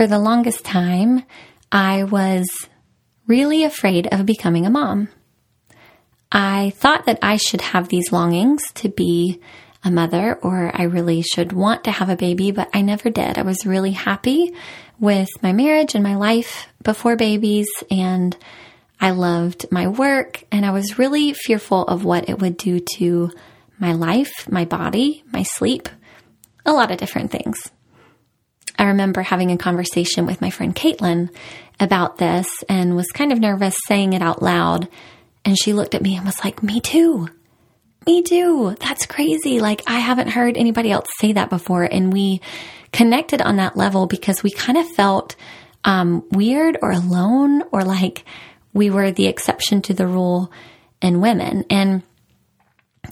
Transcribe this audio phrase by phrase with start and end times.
[0.00, 1.22] for the longest time,
[1.70, 2.48] I was
[3.26, 5.10] really afraid of becoming a mom.
[6.32, 9.42] I thought that I should have these longings to be
[9.84, 13.36] a mother or I really should want to have a baby, but I never did.
[13.36, 14.54] I was really happy
[14.98, 18.34] with my marriage and my life before babies and
[19.02, 23.32] I loved my work and I was really fearful of what it would do to
[23.78, 25.90] my life, my body, my sleep,
[26.64, 27.70] a lot of different things.
[28.80, 31.28] I remember having a conversation with my friend Katelyn
[31.78, 34.88] about this and was kind of nervous saying it out loud.
[35.44, 37.28] And she looked at me and was like, Me too.
[38.06, 38.74] Me too.
[38.80, 39.60] That's crazy.
[39.60, 41.84] Like, I haven't heard anybody else say that before.
[41.84, 42.40] And we
[42.90, 45.36] connected on that level because we kind of felt
[45.84, 48.24] um, weird or alone or like
[48.72, 50.50] we were the exception to the rule
[51.02, 51.66] in women.
[51.68, 52.02] And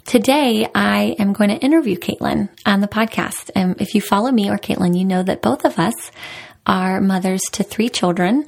[0.05, 3.51] today I am going to interview Katelyn on the podcast.
[3.55, 5.95] And if you follow me or Katelyn, you know that both of us
[6.67, 8.47] are mothers to three children.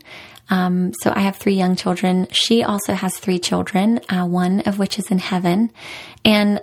[0.51, 2.27] Um, so I have three young children.
[2.33, 5.71] She also has three children, uh, one of which is in heaven.
[6.25, 6.61] And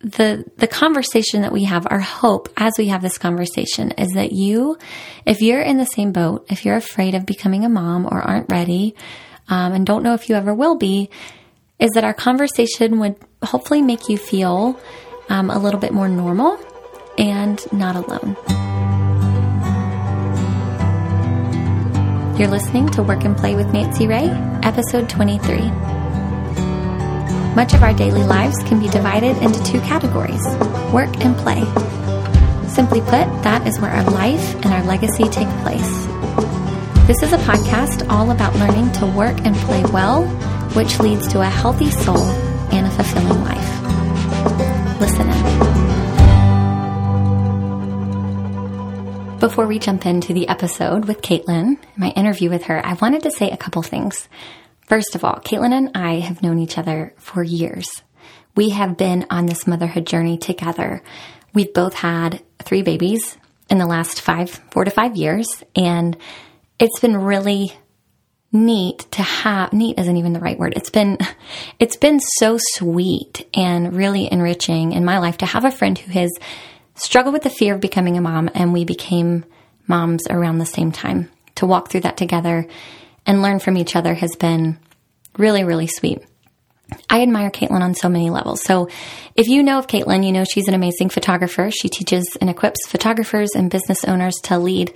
[0.00, 4.32] the the conversation that we have, our hope as we have this conversation is that
[4.32, 4.78] you,
[5.26, 8.50] if you're in the same boat, if you're afraid of becoming a mom or aren't
[8.50, 8.94] ready,
[9.48, 11.10] um, and don't know if you ever will be,
[11.80, 14.78] is that our conversation would hopefully make you feel
[15.30, 16.58] um, a little bit more normal
[17.18, 18.36] and not alone.
[22.38, 24.28] You're listening to Work and Play with Nancy Ray,
[24.62, 25.58] episode 23.
[27.54, 30.44] Much of our daily lives can be divided into two categories
[30.92, 31.60] work and play.
[32.68, 36.19] Simply put, that is where our life and our legacy take place.
[37.10, 40.28] This is a podcast all about learning to work and play well,
[40.74, 42.22] which leads to a healthy soul
[42.70, 43.80] and a fulfilling life.
[45.00, 45.28] Listen
[49.28, 49.38] in.
[49.40, 53.32] Before we jump into the episode with Katelyn, my interview with her, I wanted to
[53.32, 54.28] say a couple things.
[54.82, 57.88] First of all, Katelyn and I have known each other for years.
[58.54, 61.02] We have been on this motherhood journey together.
[61.54, 63.36] We've both had three babies
[63.68, 66.16] in the last five, four to five years, and
[66.80, 67.72] it's been really
[68.52, 71.16] neat to have neat isn't even the right word it's been
[71.78, 76.10] it's been so sweet and really enriching in my life to have a friend who
[76.10, 76.30] has
[76.96, 79.44] struggled with the fear of becoming a mom and we became
[79.86, 82.66] moms around the same time to walk through that together
[83.24, 84.76] and learn from each other has been
[85.38, 86.18] really really sweet
[87.08, 88.64] I admire Katelyn on so many levels.
[88.64, 88.88] So,
[89.36, 91.70] if you know of Katelyn, you know she's an amazing photographer.
[91.70, 94.92] She teaches and equips photographers and business owners to lead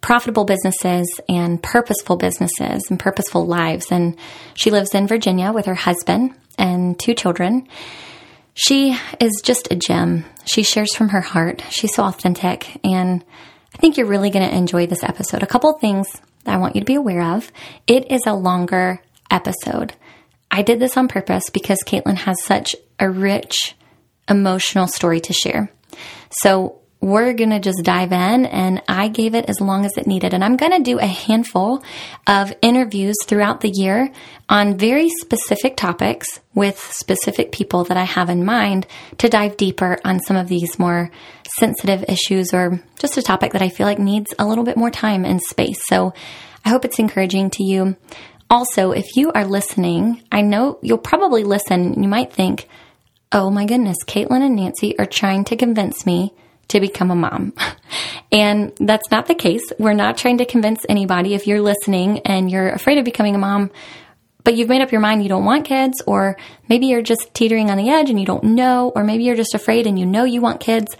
[0.00, 3.86] profitable businesses and purposeful businesses and purposeful lives.
[3.90, 4.16] And
[4.54, 7.68] she lives in Virginia with her husband and two children.
[8.54, 10.24] She is just a gem.
[10.44, 11.62] She shares from her heart.
[11.70, 12.78] She's so authentic.
[12.84, 13.24] And
[13.74, 15.42] I think you're really going to enjoy this episode.
[15.42, 16.08] A couple things
[16.44, 17.50] that I want you to be aware of.
[17.86, 19.94] It is a longer episode.
[20.50, 23.76] I did this on purpose because Katelyn has such a rich
[24.28, 25.72] emotional story to share.
[26.42, 30.06] So we're going to just dive in and I gave it as long as it
[30.06, 30.34] needed.
[30.34, 31.82] And I'm going to do a handful
[32.26, 34.12] of interviews throughout the year
[34.48, 38.86] on very specific topics with specific people that I have in mind
[39.18, 41.10] to dive deeper on some of these more
[41.56, 44.90] sensitive issues or just a topic that I feel like needs a little bit more
[44.90, 45.80] time and space.
[45.86, 46.12] So
[46.64, 47.96] I hope it's encouraging to you.
[48.50, 52.02] Also, if you are listening, I know you'll probably listen.
[52.02, 52.68] You might think,
[53.32, 56.34] oh my goodness, Katelyn and Nancy are trying to convince me
[56.70, 57.52] to become a mom.
[58.32, 59.72] And that's not the case.
[59.78, 61.34] We're not trying to convince anybody.
[61.34, 63.72] If you're listening and you're afraid of becoming a mom,
[64.44, 66.36] but you've made up your mind you don't want kids, or
[66.68, 69.54] maybe you're just teetering on the edge and you don't know, or maybe you're just
[69.54, 70.96] afraid and you know you want kids,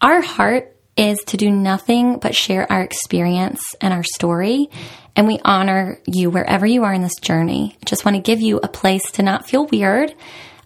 [0.00, 4.70] our heart is to do nothing but share our experience and our story.
[5.14, 7.78] And we honor you wherever you are in this journey.
[7.86, 10.14] Just want to give you a place to not feel weird,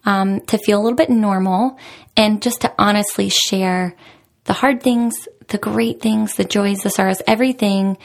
[0.04, 1.78] um, to feel a little bit normal,
[2.16, 3.94] and just to honestly share
[4.44, 5.14] the hard things,
[5.48, 7.98] the great things, the joys, the sorrows, everything,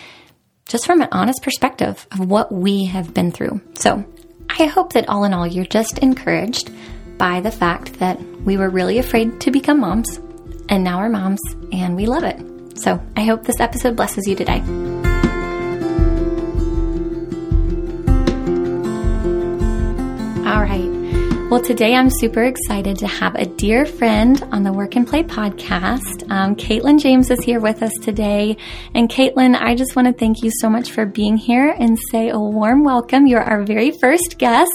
[0.67, 3.61] just from an honest perspective of what we have been through.
[3.75, 4.03] So
[4.49, 6.71] I hope that all in all, you're just encouraged
[7.17, 10.19] by the fact that we were really afraid to become moms,
[10.69, 11.39] and now we're moms,
[11.71, 12.79] and we love it.
[12.79, 14.59] So I hope this episode blesses you today.
[20.45, 20.94] All right.
[21.47, 25.21] Well, today I'm super excited to have a dear friend on the Work and Play
[25.21, 26.29] podcast.
[26.31, 28.57] Um, Katelyn James is here with us today.
[28.95, 32.29] And Katelyn, I just want to thank you so much for being here and say
[32.29, 33.27] a warm welcome.
[33.27, 34.71] You're our very first guest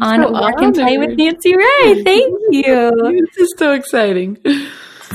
[0.00, 0.62] I'm on so Work honored.
[0.62, 2.04] and Play with Nancy Ray.
[2.04, 3.26] Thank you.
[3.26, 4.38] this is so exciting.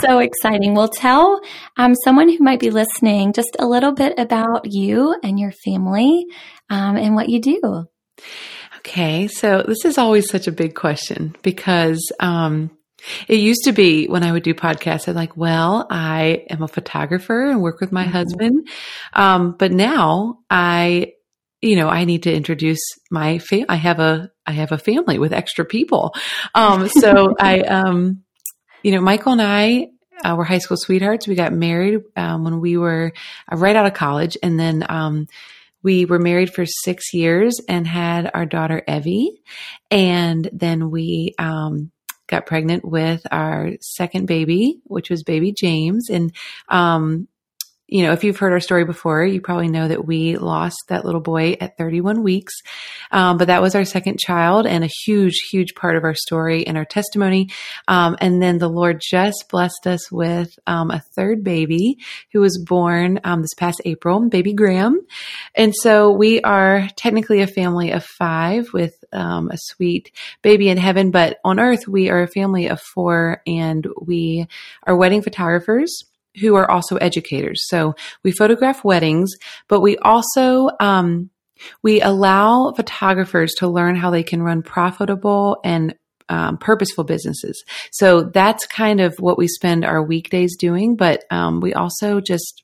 [0.01, 0.75] so exciting.
[0.75, 1.39] Well, tell
[1.77, 6.25] um, someone who might be listening just a little bit about you and your family
[6.69, 7.87] um, and what you do.
[8.87, 12.71] Okay, so this is always such a big question because um,
[13.27, 16.69] it used to be when I would do podcasts, I'd like, well, I am a
[16.69, 18.13] photographer and work with my mm-hmm.
[18.13, 18.69] husband.
[19.11, 21.15] Um, but now I,
[21.61, 22.79] you know, I need to introduce
[23.11, 26.15] my fam- I have a, I have a family with extra people.
[26.55, 28.23] Um, so I, um,
[28.83, 29.87] you know, Michael and I
[30.23, 31.27] uh, were high school sweethearts.
[31.27, 33.11] We got married, um, when we were
[33.51, 35.27] uh, right out of college and then, um,
[35.87, 39.41] we were married for six years and had our daughter Evy.
[39.89, 41.91] And then we, um,
[42.27, 46.09] got pregnant with our second baby, which was baby James.
[46.09, 46.33] And,
[46.67, 47.29] um,
[47.87, 51.05] you know, if you've heard our story before, you probably know that we lost that
[51.05, 52.53] little boy at 31 weeks.
[53.11, 56.67] Um, but that was our second child and a huge, huge part of our story
[56.67, 57.49] and our testimony.
[57.87, 61.99] Um, and then the Lord just blessed us with um, a third baby
[62.33, 64.99] who was born um, this past April, baby Graham.
[65.55, 70.11] And so we are technically a family of five with um, a sweet
[70.41, 71.11] baby in heaven.
[71.11, 74.47] But on earth, we are a family of four and we
[74.83, 76.03] are wedding photographers
[76.39, 77.61] who are also educators.
[77.67, 79.31] So we photograph weddings,
[79.67, 81.29] but we also, um,
[81.81, 85.95] we allow photographers to learn how they can run profitable and
[86.29, 87.63] um, purposeful businesses.
[87.91, 90.95] So that's kind of what we spend our weekdays doing.
[90.95, 92.63] But um, we also just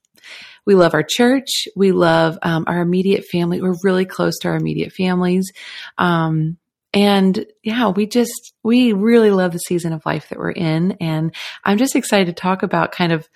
[0.66, 1.68] we love our church.
[1.76, 3.62] We love um, our immediate family.
[3.62, 5.52] We're really close to our immediate families.
[5.98, 6.58] Um,
[6.94, 10.94] and yeah, we just, we really love the season of life that we're in.
[11.02, 11.34] And
[11.64, 13.28] I'm just excited to talk about kind of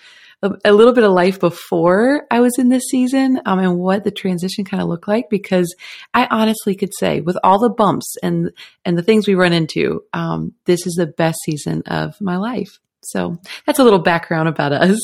[0.41, 4.03] a, a, little bit of life before I was in this season um, and what
[4.03, 5.73] the transition kind of looked like because
[6.13, 8.51] I honestly could say with all the bumps and
[8.85, 12.79] and the things we run into, um, this is the best season of my life.
[13.03, 14.99] So that's a little background about us.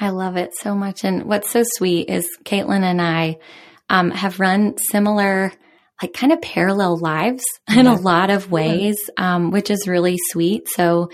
[0.00, 1.04] I love it so much.
[1.04, 3.38] And what's so sweet is Katelyn and I
[3.88, 5.52] um, have run similar
[6.02, 10.66] like kind of parallel lives in a lot of ways, um, which is really sweet.
[10.68, 11.10] So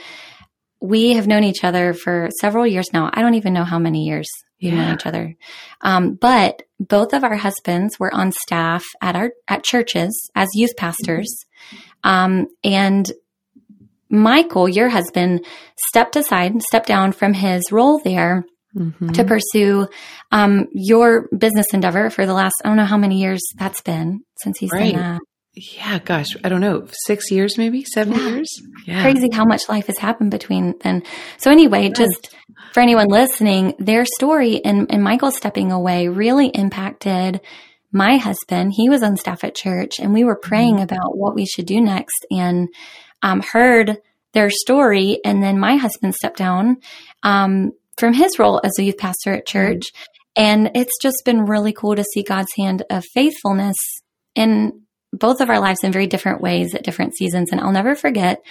[0.81, 3.11] we have known each other for several years now.
[3.13, 4.29] I don't even know how many years
[4.61, 4.85] we've yeah.
[4.85, 5.35] known each other.
[5.81, 10.77] Um, but both of our husbands were on staff at our at churches as youth
[10.77, 11.45] pastors.
[12.05, 13.11] Um, and
[14.11, 15.45] Michael, your husband,
[15.89, 19.09] stepped aside, stepped down from his role there mm-hmm.
[19.13, 19.89] to pursue
[20.33, 24.21] um, your business endeavor for the last I don't know how many years that's been
[24.43, 24.95] since he's right.
[24.95, 25.21] done that
[25.77, 28.29] yeah, gosh, I don't know, six years, maybe seven yeah.
[28.29, 28.49] years.
[28.87, 29.03] Yeah.
[29.03, 31.03] Crazy how much life has happened between then.
[31.39, 32.35] So anyway, just
[32.73, 37.41] for anyone listening, their story and, and Michael stepping away really impacted
[37.91, 38.73] my husband.
[38.77, 40.85] He was on staff at church and we were praying mm-hmm.
[40.85, 42.69] about what we should do next and,
[43.23, 43.99] um, heard
[44.35, 45.21] their story.
[45.25, 46.77] And then my husband stepped down,
[47.23, 49.83] um, from his role as a youth pastor at church.
[49.93, 50.43] Mm-hmm.
[50.45, 53.77] And it's just been really cool to see God's hand of faithfulness
[54.37, 54.83] in
[55.13, 57.51] both of our lives in very different ways at different seasons.
[57.51, 58.45] And I'll never forget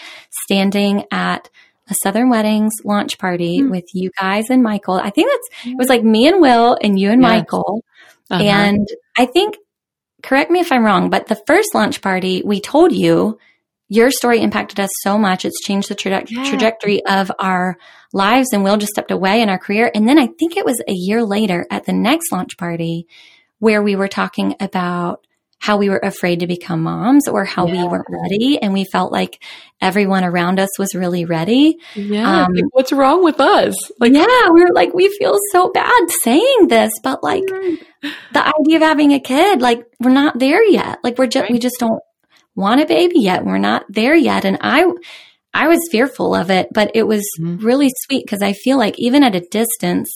[0.45, 1.49] standing at
[1.89, 3.69] a Southern Weddings launch party mm.
[3.69, 4.95] with you guys and Michael.
[4.95, 7.29] I think that's, it was like me and Will and you and yes.
[7.29, 7.83] Michael.
[8.29, 8.43] Uh-huh.
[8.43, 8.87] And
[9.17, 9.55] I think,
[10.23, 13.37] correct me if I'm wrong, but the first launch party, we told you
[13.87, 15.45] your story impacted us so much.
[15.45, 16.49] It's changed the yeah.
[16.49, 17.77] trajectory of our
[18.11, 19.89] lives and Will just stepped away in our career.
[19.93, 23.07] And then I think it was a year later at the next launch party
[23.59, 25.25] where we were talking about
[25.59, 27.81] how we were afraid to become moms or how yeah.
[27.81, 29.43] we weren't ready and we felt like
[29.81, 31.77] everyone around us was really ready.
[31.95, 32.43] Yeah.
[32.43, 33.75] Um, like, what's wrong with us?
[33.99, 38.77] Like, yeah, we were like, we feel so bad saying this, but like the idea
[38.77, 40.99] of having a kid, like we're not there yet.
[41.03, 41.51] Like we're just, right.
[41.51, 42.01] we just don't
[42.55, 43.45] want a baby yet.
[43.45, 44.45] We're not there yet.
[44.45, 44.85] And I,
[45.53, 47.65] I was fearful of it, but it was mm-hmm.
[47.65, 50.11] really sweet because I feel like even at a distance,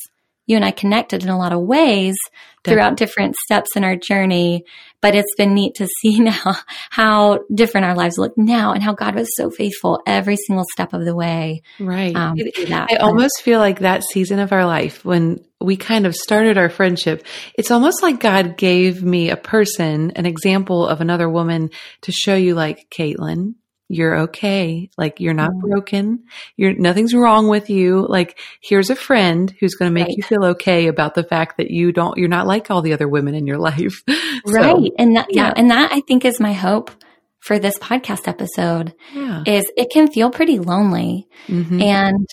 [0.46, 2.16] you and I connected in a lot of ways
[2.64, 4.66] throughout different steps in our journey.
[5.02, 6.56] But it's been neat to see now
[6.90, 10.94] how different our lives look now and how God was so faithful every single step
[10.94, 11.64] of the way.
[11.80, 12.16] Right.
[12.16, 12.36] Um,
[12.70, 16.70] I almost feel like that season of our life when we kind of started our
[16.70, 21.70] friendship, it's almost like God gave me a person, an example of another woman
[22.02, 23.56] to show you like, Katelyn,
[23.92, 24.90] you're okay.
[24.98, 25.70] Like you're not mm-hmm.
[25.70, 26.24] broken.
[26.56, 28.06] You're nothing's wrong with you.
[28.08, 30.18] Like here's a friend who's going to make right.
[30.18, 33.08] you feel okay about the fact that you don't, you're not like all the other
[33.08, 34.04] women in your life.
[34.46, 34.76] right.
[34.76, 35.48] So, and that, yeah.
[35.48, 35.54] yeah.
[35.56, 36.92] And that I think is my hope
[37.40, 39.44] for this podcast episode yeah.
[39.46, 41.28] is it can feel pretty lonely.
[41.48, 41.82] Mm-hmm.
[41.82, 42.28] And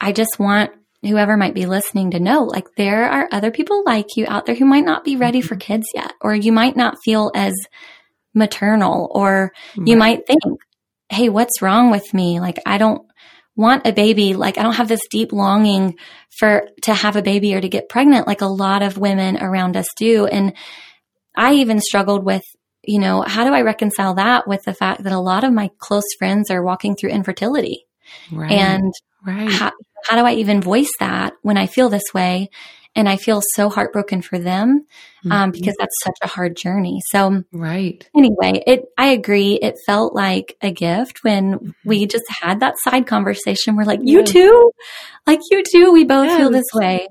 [0.00, 0.72] I just want
[1.02, 4.54] whoever might be listening to know like there are other people like you out there
[4.54, 5.48] who might not be ready mm-hmm.
[5.48, 7.54] for kids yet, or you might not feel as
[8.34, 9.98] maternal, or you right.
[9.98, 10.40] might think,
[11.12, 12.40] hey, what's wrong with me?
[12.40, 13.06] Like, I don't
[13.56, 14.34] want a baby.
[14.34, 15.96] Like I don't have this deep longing
[16.30, 19.76] for to have a baby or to get pregnant like a lot of women around
[19.76, 20.26] us do.
[20.26, 20.54] And
[21.36, 22.42] I even struggled with,
[22.82, 25.70] you know, how do I reconcile that with the fact that a lot of my
[25.78, 27.84] close friends are walking through infertility?
[28.30, 28.52] Right.
[28.52, 28.92] And
[29.24, 29.50] right.
[29.50, 29.72] How,
[30.06, 32.48] how do I even voice that when I feel this way?
[32.94, 34.86] And I feel so heartbroken for them
[35.24, 35.50] um, mm-hmm.
[35.50, 37.00] because that's such a hard journey.
[37.10, 38.06] So, right.
[38.14, 39.54] Anyway, it I agree.
[39.54, 41.70] It felt like a gift when mm-hmm.
[41.86, 43.76] we just had that side conversation.
[43.76, 44.30] We're like, you yes.
[44.30, 44.72] too,
[45.26, 45.92] like you too.
[45.92, 46.38] We both yes.
[46.38, 47.08] feel this way.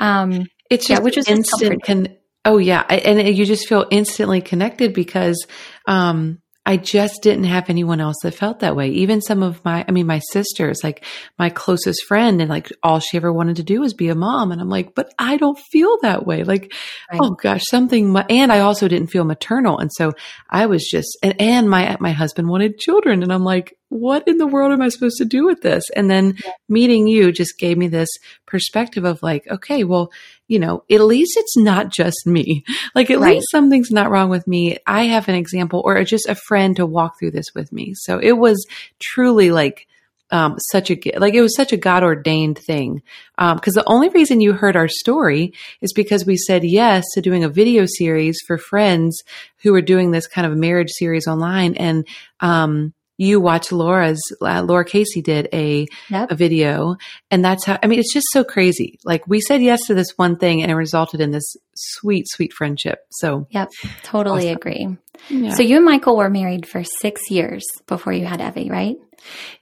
[0.00, 1.82] Um, it's just yeah, which is instant.
[1.84, 5.46] Can oh yeah, and you just feel instantly connected because
[5.86, 8.90] um, I just didn't have anyone else that felt that way.
[8.90, 11.04] Even some of my, I mean, my sisters, like
[11.36, 14.52] my closest friend, and like all she ever wanted to do was be a mom.
[14.52, 16.44] And I'm like, but I don't feel that way.
[16.44, 16.72] Like,
[17.10, 17.20] right.
[17.20, 18.16] oh gosh, something.
[18.30, 19.80] And I also didn't feel maternal.
[19.80, 20.12] And so
[20.48, 23.24] I was just, and, and my, my husband wanted children.
[23.24, 25.82] And I'm like, what in the world am I supposed to do with this?
[25.96, 26.52] And then yeah.
[26.68, 28.08] meeting you just gave me this
[28.46, 30.12] perspective of like, okay, well,
[30.50, 32.64] you know, at least it's not just me.
[32.92, 33.36] Like at right.
[33.36, 34.78] least something's not wrong with me.
[34.84, 37.92] I have an example or just a friend to walk through this with me.
[37.94, 38.66] So it was
[38.98, 39.86] truly like,
[40.32, 43.02] um, such a like it was such a God ordained thing.
[43.36, 47.20] Because um, the only reason you heard our story is because we said yes to
[47.20, 49.22] doing a video series for friends
[49.62, 52.06] who were doing this kind of marriage series online, and
[52.40, 56.30] um, you watch Lara's uh, Lara Casey did a yep.
[56.30, 56.96] a video,
[57.30, 57.78] and that's how.
[57.82, 58.98] I mean, it's just so crazy.
[59.04, 62.54] Like we said yes to this one thing, and it resulted in this sweet, sweet
[62.54, 63.00] friendship.
[63.10, 63.68] So, yep,
[64.02, 64.56] totally awesome.
[64.56, 64.96] agree.
[65.28, 65.52] Yeah.
[65.52, 68.96] So you and Michael were married for six years before you had Evy, right?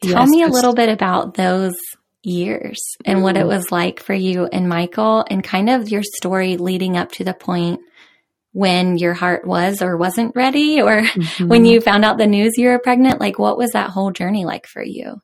[0.03, 1.75] Yes, Tell me a little bit about those
[2.23, 6.59] years and what it was like for you and Michael, and kind of your story
[6.59, 7.81] leading up to the point
[8.53, 11.49] when your heart was or wasn't ready or mm-hmm.
[11.49, 13.21] when you found out the news you were pregnant?
[13.21, 15.21] Like, what was that whole journey like for you?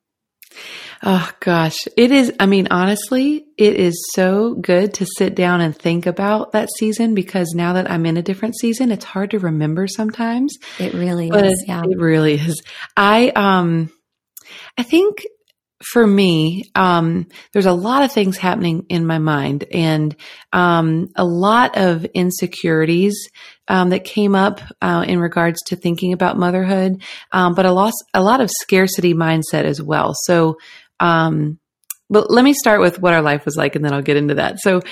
[1.03, 2.33] Oh gosh, it is.
[2.41, 7.15] I mean, honestly, it is so good to sit down and think about that season
[7.15, 10.57] because now that I'm in a different season, it's hard to remember sometimes.
[10.79, 11.65] It really but is.
[11.67, 11.83] Yeah.
[11.85, 12.63] It really is.
[12.97, 13.91] I, um,
[14.79, 15.27] I think
[15.83, 20.15] for me, um, there's a lot of things happening in my mind and
[20.53, 23.29] um, a lot of insecurities
[23.69, 27.03] um, that came up uh, in regards to thinking about motherhood,
[27.33, 30.15] um, but a lot, a lot of scarcity mindset as well.
[30.15, 30.59] So,
[31.01, 31.59] um,
[32.09, 34.35] but let me start with what our life was like, and then I'll get into
[34.35, 34.61] that.
[34.61, 34.83] So,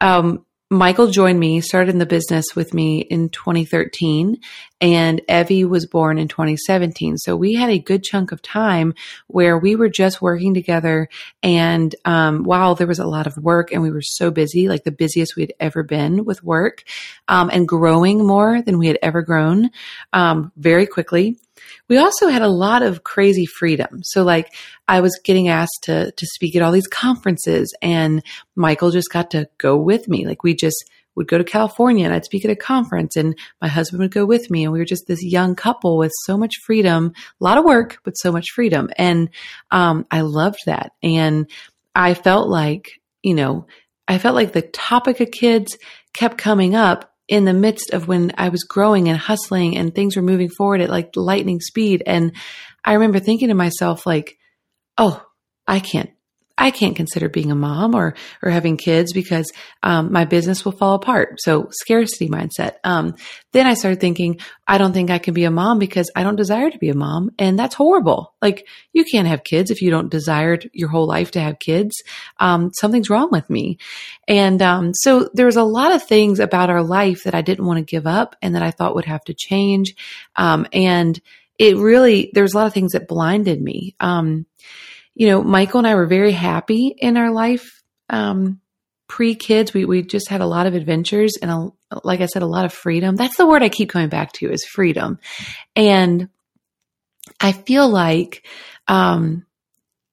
[0.00, 4.36] um, Michael joined me, started in the business with me in 2013,
[4.82, 7.16] and Evy was born in 2017.
[7.16, 8.92] So we had a good chunk of time
[9.28, 11.08] where we were just working together.
[11.42, 14.84] And um, while there was a lot of work and we were so busy, like
[14.84, 16.84] the busiest we had ever been with work,
[17.28, 19.70] um, and growing more than we had ever grown
[20.12, 21.38] um, very quickly
[21.88, 24.02] we also had a lot of crazy freedom.
[24.02, 24.54] So like
[24.86, 28.22] I was getting asked to to speak at all these conferences and
[28.54, 30.26] Michael just got to go with me.
[30.26, 30.84] Like we just
[31.18, 34.24] would go to California and I'd speak at a conference and my husband would go
[34.24, 37.58] with me and we were just this young couple with so much freedom, a lot
[37.58, 38.88] of work, but so much freedom.
[38.96, 39.30] And
[39.72, 40.92] um, I loved that.
[41.02, 41.50] And
[41.92, 43.66] I felt like, you know,
[44.06, 45.76] I felt like the topic of kids
[46.14, 50.16] kept coming up in the midst of when I was growing and hustling and things
[50.16, 52.02] were moving forward at like lightning speed.
[52.06, 52.32] And
[52.84, 54.38] I remember thinking to myself, like,
[54.96, 55.24] oh,
[55.66, 56.10] I can't
[56.58, 59.50] I can't consider being a mom or or having kids because
[59.82, 61.36] um, my business will fall apart.
[61.40, 62.74] So scarcity mindset.
[62.82, 63.14] Um,
[63.52, 66.36] then I started thinking, I don't think I can be a mom because I don't
[66.36, 68.34] desire to be a mom, and that's horrible.
[68.42, 71.94] Like you can't have kids if you don't desire your whole life to have kids.
[72.38, 73.78] Um, something's wrong with me.
[74.26, 77.66] And um, so there was a lot of things about our life that I didn't
[77.66, 79.94] want to give up and that I thought would have to change.
[80.34, 81.18] Um, and
[81.58, 83.94] it really there's a lot of things that blinded me.
[85.18, 87.82] You know, Michael and I were very happy in our life.
[88.08, 88.60] Um,
[89.08, 91.68] pre kids, we, we just had a lot of adventures and a,
[92.04, 93.16] like I said, a lot of freedom.
[93.16, 95.18] That's the word I keep coming back to is freedom.
[95.74, 96.28] And
[97.40, 98.46] I feel like,
[98.86, 99.44] um,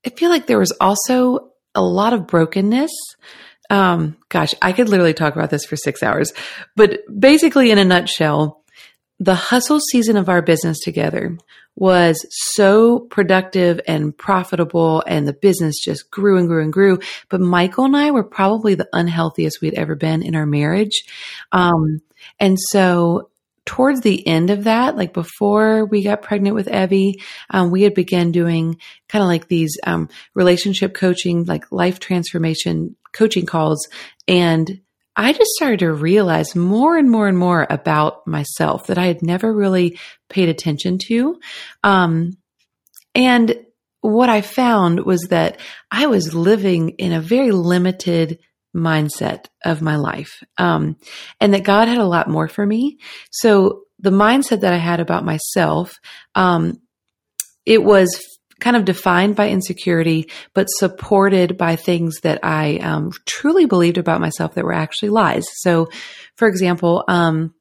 [0.04, 2.92] I feel like there was also a lot of brokenness.
[3.70, 6.34] Um, gosh, I could literally talk about this for six hours,
[6.76, 8.64] but basically in a nutshell,
[9.20, 11.38] the hustle season of our business together
[11.76, 17.00] was so productive and profitable and the business just grew and grew and grew.
[17.30, 21.04] But Michael and I were probably the unhealthiest we'd ever been in our marriage.
[21.52, 22.02] Um,
[22.40, 23.30] and so
[23.66, 27.94] towards the end of that, like before we got pregnant with Evy, um, we had
[27.94, 28.78] begun doing
[29.10, 33.88] kind of like these um, relationship coaching, like life transformation coaching calls.
[34.28, 34.82] And
[35.16, 39.22] I just started to realize more and more and more about myself that I had
[39.22, 41.40] never really paid attention to.
[41.84, 42.38] Um,
[43.14, 43.56] and
[44.02, 48.40] what I found was that I was living in a very limited
[48.76, 50.44] mindset of my life.
[50.58, 50.98] Um,
[51.40, 53.00] and that God had a lot more for me.
[53.32, 55.94] So the mindset that I had about myself,
[56.36, 56.82] um,
[57.66, 63.66] it was kind of defined by insecurity, but supported by things that I um, truly
[63.66, 65.46] believed about myself that were actually lies.
[65.56, 65.90] So,
[66.36, 67.54] for example, um,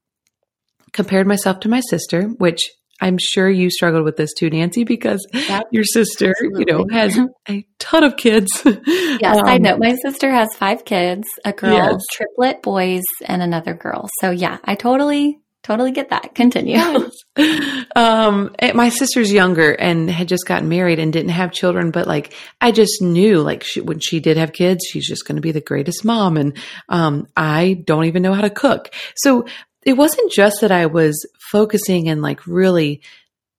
[0.93, 2.63] compared myself to my sister, which
[3.01, 6.65] I'm sure you struggled with this too, Nancy, because yep, your sister, absolutely.
[6.67, 8.63] you know, has a ton of kids.
[8.65, 9.77] yes, um, I know.
[9.77, 12.01] My sister has five kids, a girl, yes.
[12.13, 14.09] triplet boys, and another girl.
[14.21, 16.35] So yeah, I totally totally get that.
[16.35, 16.79] Continue.
[17.97, 22.07] um, eh, my sister's younger and had just gotten married and didn't have children, but
[22.07, 25.43] like I just knew, like she, when she did have kids, she's just going to
[25.43, 26.57] be the greatest mom, and
[26.89, 28.95] um, I don't even know how to cook.
[29.17, 29.47] So
[29.85, 33.03] it wasn't just that I was focusing and like really,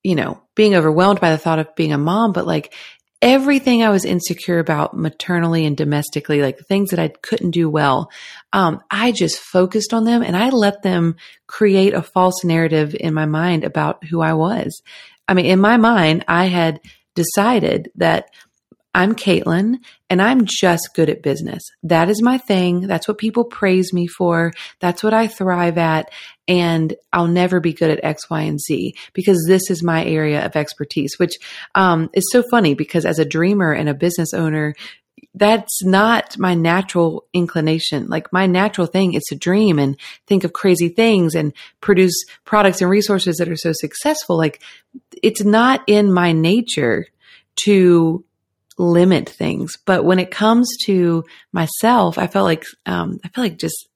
[0.04, 2.74] you know, being overwhelmed by the thought of being a mom, but like
[3.22, 8.10] everything I was insecure about maternally and domestically, like things that I couldn't do well,
[8.54, 11.16] um, I just focused on them and I let them
[11.48, 14.82] create a false narrative in my mind about who I was.
[15.28, 16.80] I mean, in my mind, I had
[17.16, 18.30] decided that
[18.96, 21.62] I'm Katelyn and I'm just good at business.
[21.84, 22.88] That is my thing.
[22.88, 24.54] That's what people praise me for.
[24.80, 26.10] That's what I thrive at.
[26.48, 30.46] And I'll never be good at X, Y, and Z because this is my area
[30.46, 31.34] of expertise, which
[31.76, 34.74] um, is so funny because as a dreamer and a business owner,
[35.34, 38.08] that's not my natural inclination.
[38.08, 42.80] Like my natural thing is to dream and think of crazy things and produce products
[42.80, 44.38] and resources that are so successful.
[44.38, 44.62] Like
[45.22, 47.08] it's not in my nature
[47.66, 48.24] to
[48.78, 49.74] limit things.
[49.86, 53.88] But when it comes to myself, I felt like, um, I felt like just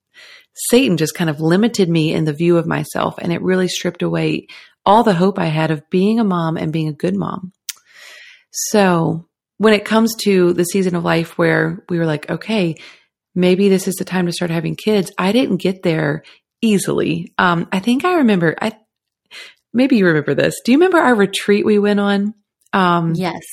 [0.69, 4.01] Satan just kind of limited me in the view of myself and it really stripped
[4.01, 4.48] away
[4.86, 7.53] all the hope I had of being a mom and being a good mom.
[8.51, 12.75] So when it comes to the season of life where we were like, okay,
[13.36, 16.24] maybe this is the time to start having kids, I didn't get there
[16.62, 17.33] easily.
[17.38, 18.77] Um, I think I remember, I,
[19.74, 20.55] maybe you remember this.
[20.63, 22.33] Do you remember our retreat we went on?
[22.74, 23.44] Um, yes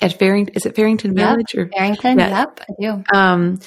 [0.00, 2.18] at Farrington, is it Farrington yep, Village or Farrington?
[2.18, 2.40] Yeah.
[2.40, 3.04] Yep, I do.
[3.14, 3.58] Um,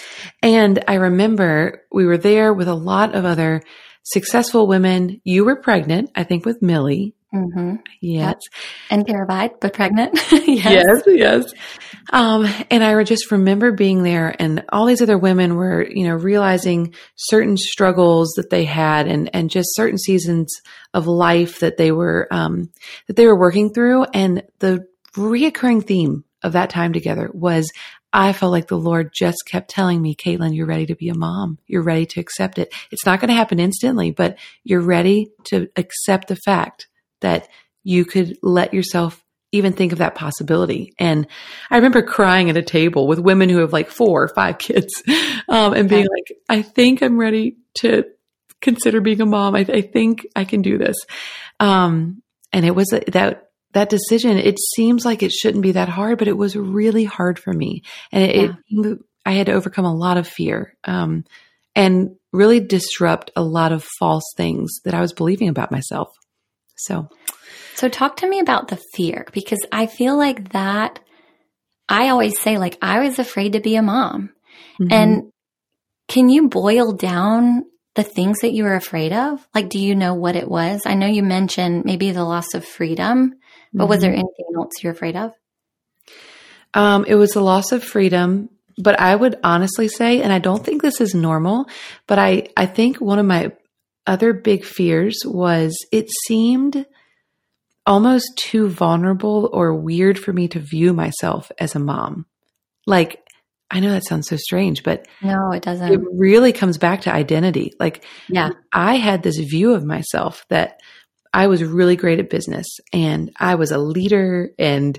[0.42, 3.62] and I remember we were there with a lot of other
[4.04, 5.22] successful women.
[5.24, 7.16] You were pregnant, I think, with Millie.
[7.34, 7.76] Mm-hmm.
[8.02, 8.24] Yes.
[8.24, 8.40] Yep.
[8.92, 10.18] And terrified, but pregnant.
[10.32, 10.48] yes.
[10.48, 11.04] Yes.
[11.06, 11.54] Yes.
[12.12, 16.16] Um, and I just remember being there and all these other women were, you know,
[16.16, 20.50] realizing certain struggles that they had and, and just certain seasons
[20.94, 22.70] of life that they were, um,
[23.08, 24.06] that they were working through.
[24.14, 27.72] And the reoccurring theme of that time together was
[28.14, 31.16] I felt like the Lord just kept telling me, Katelyn, you're ready to be a
[31.16, 31.60] mom.
[31.68, 32.74] You're ready to accept it.
[32.92, 36.88] It's not going to happen instantly, but you're ready to accept the fact
[37.20, 37.50] that
[37.84, 40.94] you could let yourself even think of that possibility.
[40.98, 41.28] And
[41.70, 45.04] I remember crying at a table with women who have like four or five kids
[45.50, 48.06] um, and being like, I think I'm ready to
[48.62, 49.56] consider being a mom.
[49.56, 50.96] I, I think I can do this.
[51.60, 52.22] Um,
[52.54, 56.28] and it was that that decision, it seems like it shouldn't be that hard, but
[56.28, 57.84] it was really hard for me.
[58.12, 58.92] And it, yeah.
[58.92, 61.26] it I had to overcome a lot of fear, um,
[61.76, 66.10] and really disrupt a lot of false things that I was believing about myself.
[66.78, 67.10] So,
[67.76, 71.00] so talk to me about the fear because I feel like that
[71.90, 74.32] I always say like I was afraid to be a mom.
[74.80, 74.94] Mm-hmm.
[74.94, 75.32] And
[76.08, 79.46] can you boil down the things that you were afraid of?
[79.54, 80.84] Like do you know what it was?
[80.86, 83.34] I know you mentioned maybe the loss of freedom,
[83.74, 83.90] but mm-hmm.
[83.90, 84.20] was there mm-hmm.
[84.20, 85.32] anything else you're afraid of?
[86.74, 90.64] Um, it was the loss of freedom, but I would honestly say, and I don't
[90.64, 91.68] think this is normal,
[92.08, 93.54] but I, I think one of my
[94.06, 96.86] other big fears was it seemed
[97.86, 102.26] almost too vulnerable or weird for me to view myself as a mom.
[102.86, 103.22] Like,
[103.72, 105.92] I know that sounds so strange, but no, it doesn't.
[105.92, 107.74] It really comes back to identity.
[107.80, 110.80] Like, yeah, I had this view of myself that
[111.36, 114.98] I was really great at business and I was a leader and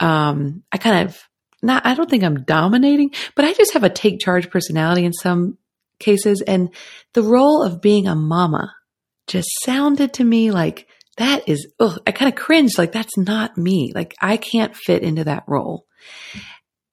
[0.00, 1.16] um, I kind of
[1.62, 5.12] not I don't think I'm dominating, but I just have a take charge personality in
[5.12, 5.56] some
[6.00, 6.70] cases and
[7.14, 8.74] the role of being a mama
[9.28, 13.56] just sounded to me like that is ugh, I kind of cringed like that's not
[13.56, 13.92] me.
[13.94, 15.86] Like I can't fit into that role.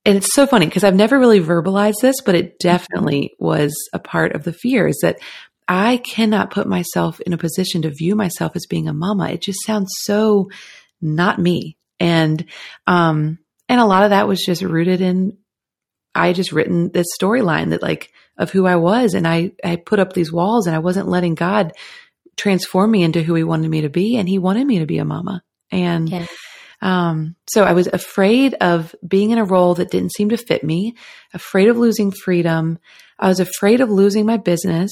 [0.06, 3.98] And it's so funny because I've never really verbalized this, but it definitely was a
[3.98, 5.18] part of the fear is that
[5.68, 9.30] I cannot put myself in a position to view myself as being a mama.
[9.30, 10.50] It just sounds so
[11.02, 11.78] not me.
[12.00, 12.46] And,
[12.86, 15.38] um, and a lot of that was just rooted in,
[16.14, 19.14] I just written this storyline that like, of who I was.
[19.14, 21.72] And I, I put up these walls and I wasn't letting God
[22.36, 24.18] transform me into who he wanted me to be.
[24.18, 25.42] And he wanted me to be a mama.
[25.72, 26.26] And, yeah.
[26.82, 30.64] Um, so I was afraid of being in a role that didn't seem to fit
[30.64, 30.96] me,
[31.34, 32.78] afraid of losing freedom.
[33.18, 34.92] I was afraid of losing my business.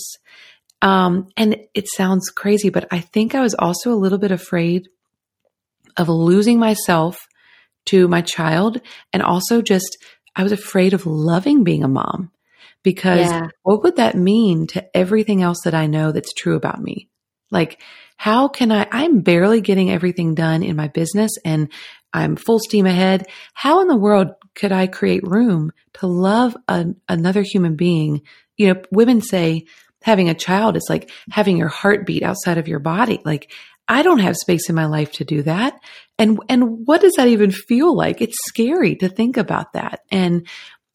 [0.84, 4.90] Um, and it sounds crazy, but I think I was also a little bit afraid
[5.96, 7.18] of losing myself
[7.86, 8.82] to my child.
[9.14, 9.98] And also just,
[10.36, 12.32] I was afraid of loving being a mom
[12.84, 13.48] because yeah.
[13.62, 17.08] what would that mean to everything else that I know that's true about me?
[17.50, 17.82] Like,
[18.18, 21.70] how can I, I'm barely getting everything done in my business and
[22.14, 23.28] I'm full steam ahead.
[23.54, 28.24] How in the world could I create room to love a, another human being?
[28.58, 29.66] You know, women say
[30.04, 33.20] having a child is like having your heartbeat outside of your body.
[33.26, 33.52] Like,
[33.88, 35.80] I don't have space in my life to do that.
[36.18, 38.22] And, and what does that even feel like?
[38.22, 40.02] It's scary to think about that.
[40.12, 40.48] And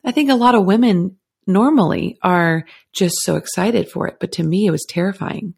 [0.04, 1.16] I think a lot of women
[1.46, 4.18] normally are just so excited for it.
[4.20, 5.54] But to me, it was terrifying.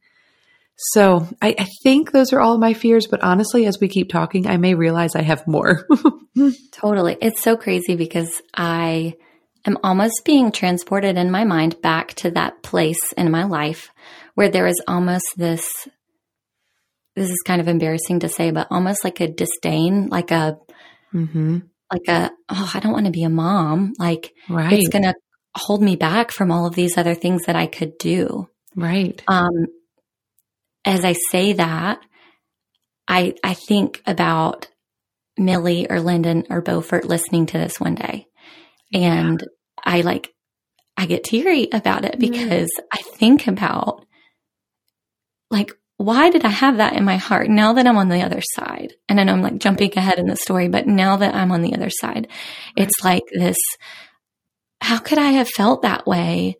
[0.76, 4.46] So I, I, think those are all my fears, but honestly, as we keep talking,
[4.46, 5.86] I may realize I have more.
[6.72, 7.18] totally.
[7.20, 9.16] It's so crazy because I
[9.66, 13.90] am almost being transported in my mind back to that place in my life
[14.35, 15.70] where there is almost this
[17.16, 20.59] this is kind of embarrassing to say, but almost like a disdain, like a
[21.12, 21.59] mm-hmm.
[21.92, 23.92] like a oh, I don't want to be a mom.
[23.99, 24.73] Like right.
[24.73, 25.14] it's gonna
[25.55, 28.49] hold me back from all of these other things that I could do.
[28.77, 29.23] Right.
[29.29, 29.66] Um
[30.85, 32.01] as I say that,
[33.09, 34.68] I I think about
[35.37, 38.27] Millie or Lyndon or Beaufort listening to this one day.
[38.92, 39.42] And.
[39.85, 40.35] I like
[40.96, 42.85] I get teary about it because mm.
[42.92, 44.05] I think about
[45.50, 48.40] like why did I have that in my heart now that I'm on the other
[48.55, 48.94] side?
[49.09, 51.61] And I know I'm like jumping ahead in the story, but now that I'm on
[51.61, 52.29] the other side,
[52.76, 53.57] it's like this
[54.81, 56.57] how could I have felt that way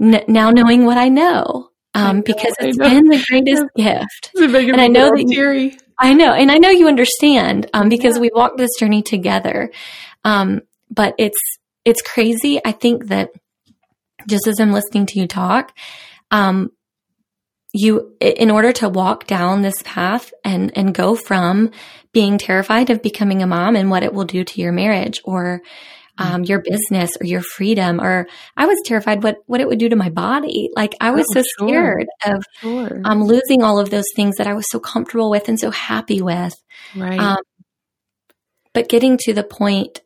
[0.00, 1.68] n- now knowing what I know?
[1.92, 4.30] um, know, because it's been the greatest gift.
[4.36, 8.20] and I know that you, I know, and I know you understand um, because yeah.
[8.20, 9.72] we walked this journey together.
[10.24, 12.60] Um, but it's it's crazy.
[12.64, 13.30] I think that
[14.28, 15.76] just as I'm listening to you talk,
[16.30, 16.70] um,
[17.72, 21.70] you in order to walk down this path and and go from
[22.12, 25.62] being terrified of becoming a mom and what it will do to your marriage or
[26.18, 29.88] um, your business or your freedom or i was terrified what what it would do
[29.88, 31.68] to my body like i was oh, so sure.
[31.68, 33.00] scared of sure.
[33.04, 36.20] um, losing all of those things that i was so comfortable with and so happy
[36.20, 36.54] with
[36.94, 37.38] right um,
[38.74, 40.00] but getting to the point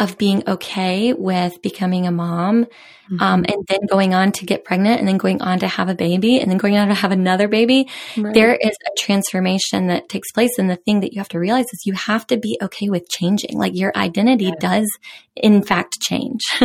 [0.00, 3.20] of being okay with becoming a mom mm-hmm.
[3.20, 5.94] um, and then going on to get pregnant and then going on to have a
[5.94, 7.86] baby and then going on to have another baby
[8.16, 8.32] right.
[8.32, 11.66] there is a transformation that takes place and the thing that you have to realize
[11.66, 14.56] is you have to be okay with changing like your identity yes.
[14.58, 14.98] does
[15.36, 16.40] in fact change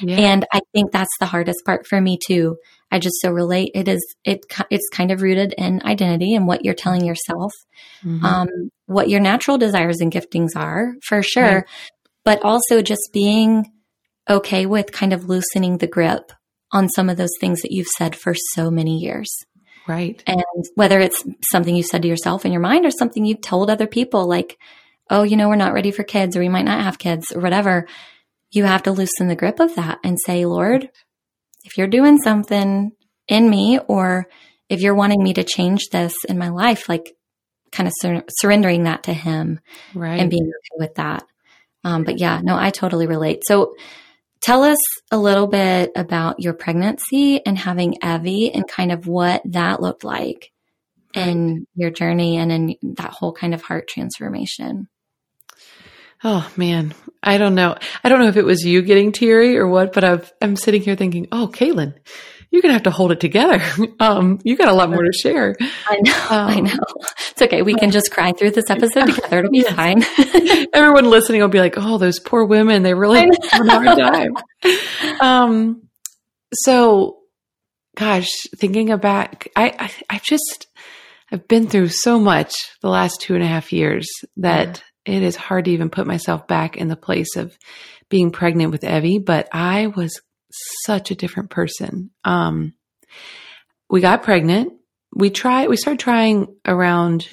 [0.00, 0.16] yeah.
[0.16, 2.56] and i think that's the hardest part for me too
[2.90, 6.64] i just so relate it is it it's kind of rooted in identity and what
[6.64, 7.52] you're telling yourself
[8.02, 8.24] mm-hmm.
[8.24, 8.48] um,
[8.86, 11.64] what your natural desires and giftings are for sure right
[12.28, 13.72] but also just being
[14.28, 16.30] okay with kind of loosening the grip
[16.72, 19.34] on some of those things that you've said for so many years.
[19.86, 20.22] Right.
[20.26, 20.42] And
[20.74, 23.86] whether it's something you said to yourself in your mind or something you've told other
[23.86, 24.58] people, like,
[25.08, 27.40] oh, you know, we're not ready for kids or we might not have kids or
[27.40, 27.88] whatever,
[28.50, 30.90] you have to loosen the grip of that and say, Lord,
[31.64, 32.92] if you're doing something
[33.26, 34.26] in me or
[34.68, 37.16] if you're wanting me to change this in my life, like
[37.72, 39.60] kind of sur- surrendering that to Him
[39.94, 40.20] right.
[40.20, 41.24] and being okay with that.
[41.88, 43.44] Um, but yeah, no, I totally relate.
[43.46, 43.74] So
[44.42, 44.76] tell us
[45.10, 50.04] a little bit about your pregnancy and having Evy and kind of what that looked
[50.04, 50.52] like
[51.14, 54.88] in your journey and in that whole kind of heart transformation.
[56.22, 57.76] Oh man, I don't know.
[58.04, 60.82] I don't know if it was you getting teary or what, but I've, I'm sitting
[60.82, 61.94] here thinking, oh, Katelyn,
[62.50, 63.62] you're going to have to hold it together.
[64.00, 65.56] Um, you got a lot more to share.
[65.60, 66.26] I know.
[66.30, 66.78] Um, I know.
[67.30, 67.62] It's okay.
[67.62, 69.38] We can just cry through this episode together.
[69.38, 69.74] It'll be yes.
[69.74, 70.04] fine.
[70.72, 72.84] Everyone listening will be like, oh, those poor women.
[72.84, 74.36] They really have a hard time.
[75.20, 75.82] Um,
[76.52, 77.18] so
[77.98, 80.68] gosh, thinking about, I, I, I've just,
[81.32, 85.16] I've been through so much the last two and a half years that yeah.
[85.16, 87.58] it is hard to even put myself back in the place of
[88.08, 92.10] being pregnant with Evy, but I was such a different person.
[92.24, 92.74] Um,
[93.90, 94.72] we got pregnant.
[95.14, 97.28] We tried, we started trying around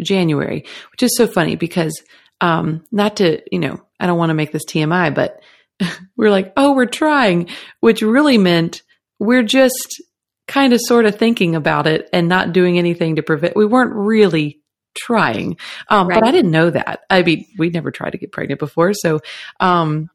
[0.00, 2.02] January, which is so funny because,
[2.40, 5.42] um, not to, you know, I don't want to make this TMI, but
[6.16, 7.48] we're like, oh, we're trying,
[7.80, 8.82] which really meant
[9.18, 10.02] we're just
[10.46, 13.92] kind of sort of thinking about it and not doing anything to prevent, we weren't
[13.94, 14.60] really
[14.96, 15.56] trying.
[15.88, 16.20] Um, right.
[16.20, 17.00] but I didn't know that.
[17.10, 18.92] I mean, we never tried to get pregnant before.
[18.94, 19.20] So,
[19.60, 20.08] um,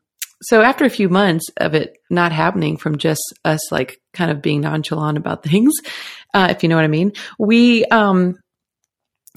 [0.43, 4.41] so after a few months of it not happening from just us like kind of
[4.41, 5.73] being nonchalant about things,
[6.33, 8.35] uh, if you know what I mean, we, um,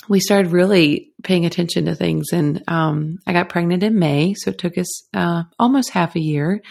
[0.09, 2.33] we started really paying attention to things.
[2.33, 6.21] And um, I got pregnant in May, so it took us uh, almost half a
[6.21, 6.63] year,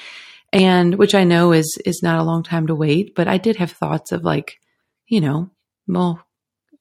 [0.53, 3.13] and which I know is is not a long time to wait.
[3.15, 4.57] But I did have thoughts of like,
[5.07, 5.49] you know,
[5.87, 6.25] well,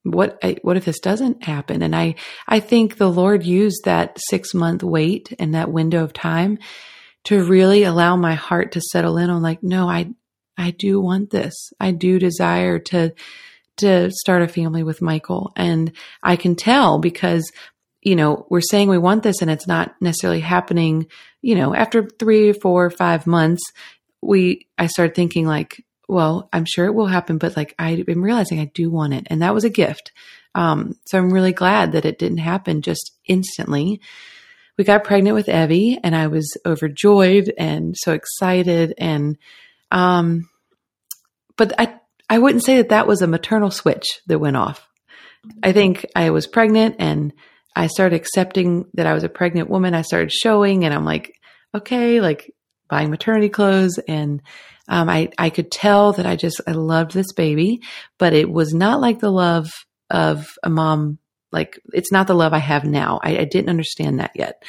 [0.04, 1.82] what what if this doesn't happen?
[1.82, 6.12] And I I think the Lord used that six month wait and that window of
[6.12, 6.58] time
[7.24, 10.10] to really allow my heart to settle in on like, no, I
[10.56, 11.72] I do want this.
[11.80, 13.12] I do desire to
[13.78, 15.52] to start a family with Michael.
[15.56, 17.50] And I can tell because,
[18.02, 21.06] you know, we're saying we want this and it's not necessarily happening,
[21.42, 23.62] you know, after three, four, five months,
[24.22, 28.22] we, I started thinking like, well, I'm sure it will happen, but like I am
[28.22, 29.26] realizing I do want it.
[29.28, 30.12] And that was a gift.
[30.54, 34.00] Um, so I'm really glad that it didn't happen just instantly.
[34.76, 38.94] We got pregnant with Evy and I was overjoyed and so excited.
[38.98, 39.38] And,
[39.90, 40.48] um,
[41.56, 44.88] but I I wouldn't say that that was a maternal switch that went off.
[45.62, 47.32] I think I was pregnant and
[47.76, 49.94] I started accepting that I was a pregnant woman.
[49.94, 51.34] I started showing and I'm like,
[51.74, 52.52] okay, like
[52.88, 53.98] buying maternity clothes.
[54.08, 54.42] And
[54.88, 57.80] um, I, I could tell that I just, I loved this baby,
[58.18, 59.70] but it was not like the love
[60.10, 61.18] of a mom.
[61.54, 63.20] Like it's not the love I have now.
[63.22, 64.62] I, I didn't understand that yet.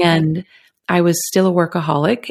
[0.00, 0.46] And
[0.88, 2.30] I was still a workaholic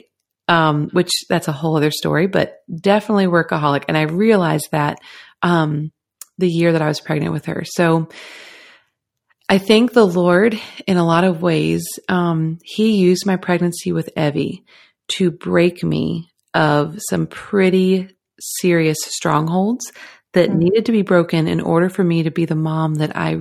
[0.50, 3.86] um, which that's a whole other story, but definitely workaholic.
[3.88, 5.00] And I realized that
[5.44, 5.92] um,
[6.40, 7.64] the year that I was pregnant with her.
[7.66, 8.10] So
[9.48, 11.86] I thank the Lord in a lot of ways.
[12.10, 14.66] Um, he used my pregnancy with Evy
[15.10, 18.10] to break me of some pretty
[18.40, 19.92] serious strongholds
[20.34, 20.60] that mm-hmm.
[20.60, 23.38] needed to be broken in order for me to be the mom that I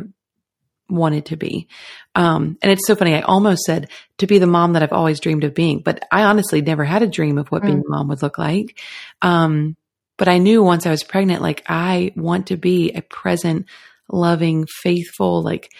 [0.88, 1.68] wanted to be.
[2.14, 3.14] Um, and it's so funny.
[3.14, 6.24] I almost said to be the mom that I've always dreamed of being, but I
[6.24, 7.66] honestly never had a dream of what mm.
[7.66, 8.80] being a mom would look like.
[9.22, 9.76] Um,
[10.16, 13.66] but I knew once I was pregnant, like I want to be a present,
[14.08, 15.70] loving, faithful, like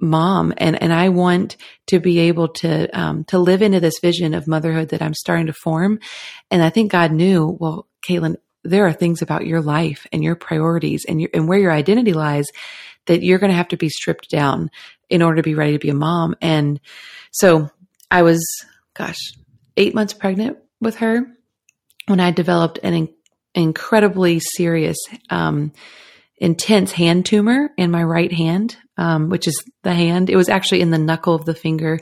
[0.00, 0.52] mom.
[0.56, 4.48] And, and I want to be able to, um, to live into this vision of
[4.48, 6.00] motherhood that I'm starting to form.
[6.50, 10.34] And I think God knew, well, Katelyn, there are things about your life and your
[10.34, 12.46] priorities and your, and where your identity lies
[13.06, 14.70] that you're going to have to be stripped down
[15.08, 16.34] in order to be ready to be a mom.
[16.40, 16.80] And
[17.30, 17.70] so
[18.10, 18.44] I was,
[18.94, 19.18] gosh,
[19.76, 21.26] eight months pregnant with her
[22.06, 23.14] when I developed an in-
[23.54, 24.96] incredibly serious,
[25.30, 25.72] um,
[26.36, 30.30] intense hand tumor in my right hand, um, which is the hand.
[30.30, 32.00] It was actually in the knuckle of the finger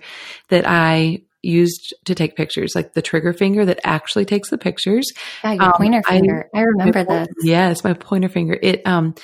[0.49, 5.11] that I used to take pictures, like the trigger finger that actually takes the pictures.
[5.43, 6.49] Yeah, your um, pointer finger.
[6.55, 7.29] I, I remember that.
[7.43, 8.57] Yes, my pointer finger.
[8.61, 9.15] It um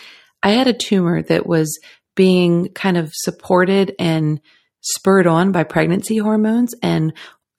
[0.43, 1.79] I had a tumor that was
[2.15, 4.41] being kind of supported and
[4.81, 6.75] spurred on by pregnancy hormones.
[6.83, 7.13] And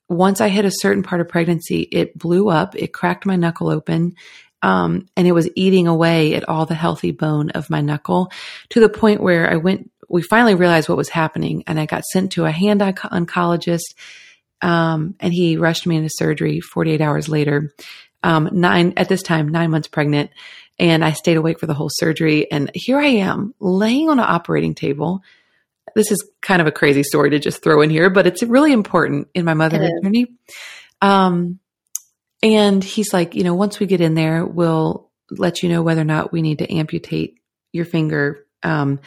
[0.07, 3.69] once I hit a certain part of pregnancy, it blew up, it cracked my knuckle
[3.69, 4.15] open.
[4.61, 8.31] Um, and it was eating away at all the healthy bone of my knuckle
[8.71, 12.03] to the point where I went, we finally realized what was happening and I got
[12.03, 13.95] sent to a hand oncologist.
[14.61, 17.73] Um, and he rushed me into surgery 48 hours later.
[18.21, 20.31] Um, nine, at this time, nine months pregnant
[20.79, 22.49] and I stayed awake for the whole surgery.
[22.49, 25.21] And here I am laying on an operating table.
[25.95, 28.71] This is kind of a crazy story to just throw in here, but it's really
[28.71, 30.27] important in my mother's journey.
[31.01, 31.59] Um,
[32.41, 36.01] and he's like, you know, once we get in there, we'll let you know whether
[36.01, 37.39] or not we need to amputate
[37.73, 38.99] your finger um,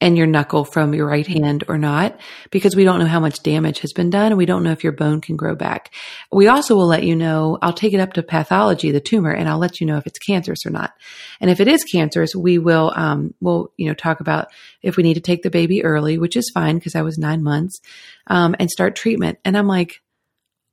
[0.00, 2.18] and your knuckle from your right hand or not,
[2.50, 4.82] because we don't know how much damage has been done and we don't know if
[4.82, 5.92] your bone can grow back.
[6.32, 9.48] We also will let you know, I'll take it up to pathology, the tumor, and
[9.48, 10.92] I'll let you know if it's cancerous or not.
[11.40, 14.48] And if it is cancerous, we will, um, we'll, you know, talk about
[14.82, 17.42] if we need to take the baby early, which is fine because I was nine
[17.42, 17.80] months,
[18.26, 19.38] um, and start treatment.
[19.44, 20.00] And I'm like,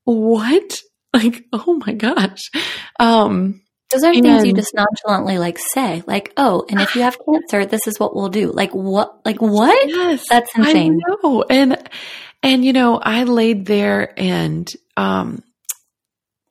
[0.04, 0.78] what?
[1.13, 2.42] Like, oh my gosh.
[3.00, 7.04] Um, those are and, things you just nonchalantly like say, like, oh, and if you
[7.04, 8.52] have cancer, this is what we'll do.
[8.52, 9.26] Like what?
[9.26, 9.88] Like what?
[9.88, 11.00] Yes, that's insane.
[11.06, 11.43] I know.
[11.50, 11.89] And
[12.43, 15.43] and you know, I laid there, and um,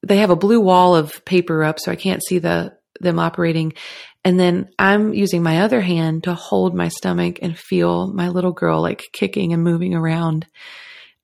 [0.02, 3.74] they have a blue wall of paper up, so I can't see the them operating.
[4.24, 8.52] And then I'm using my other hand to hold my stomach and feel my little
[8.52, 10.46] girl like kicking and moving around.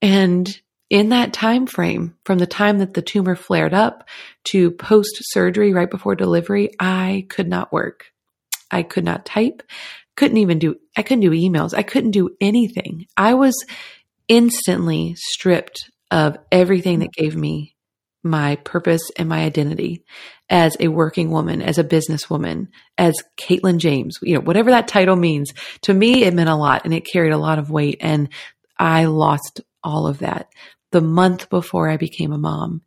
[0.01, 0.48] And
[0.93, 4.07] in that time frame from the time that the tumor flared up
[4.45, 8.13] to post surgery right before delivery i could not work
[8.71, 9.63] i could not type
[10.17, 13.55] couldn't even do i couldn't do emails i couldn't do anything i was
[14.29, 17.75] instantly stripped of everything that gave me
[18.23, 20.05] my purpose and my identity
[20.49, 25.17] as a working woman, as a businesswoman, as Katelyn James, you know, whatever that title
[25.17, 25.53] means.
[25.83, 27.97] To me, it meant a lot and it carried a lot of weight.
[28.01, 28.29] And
[28.79, 30.49] I lost all of that
[30.93, 32.83] the month before I became a mom.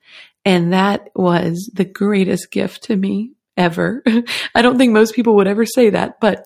[0.46, 4.04] And that was the greatest gift to me ever.
[4.56, 6.46] I don't think most people would ever say that, but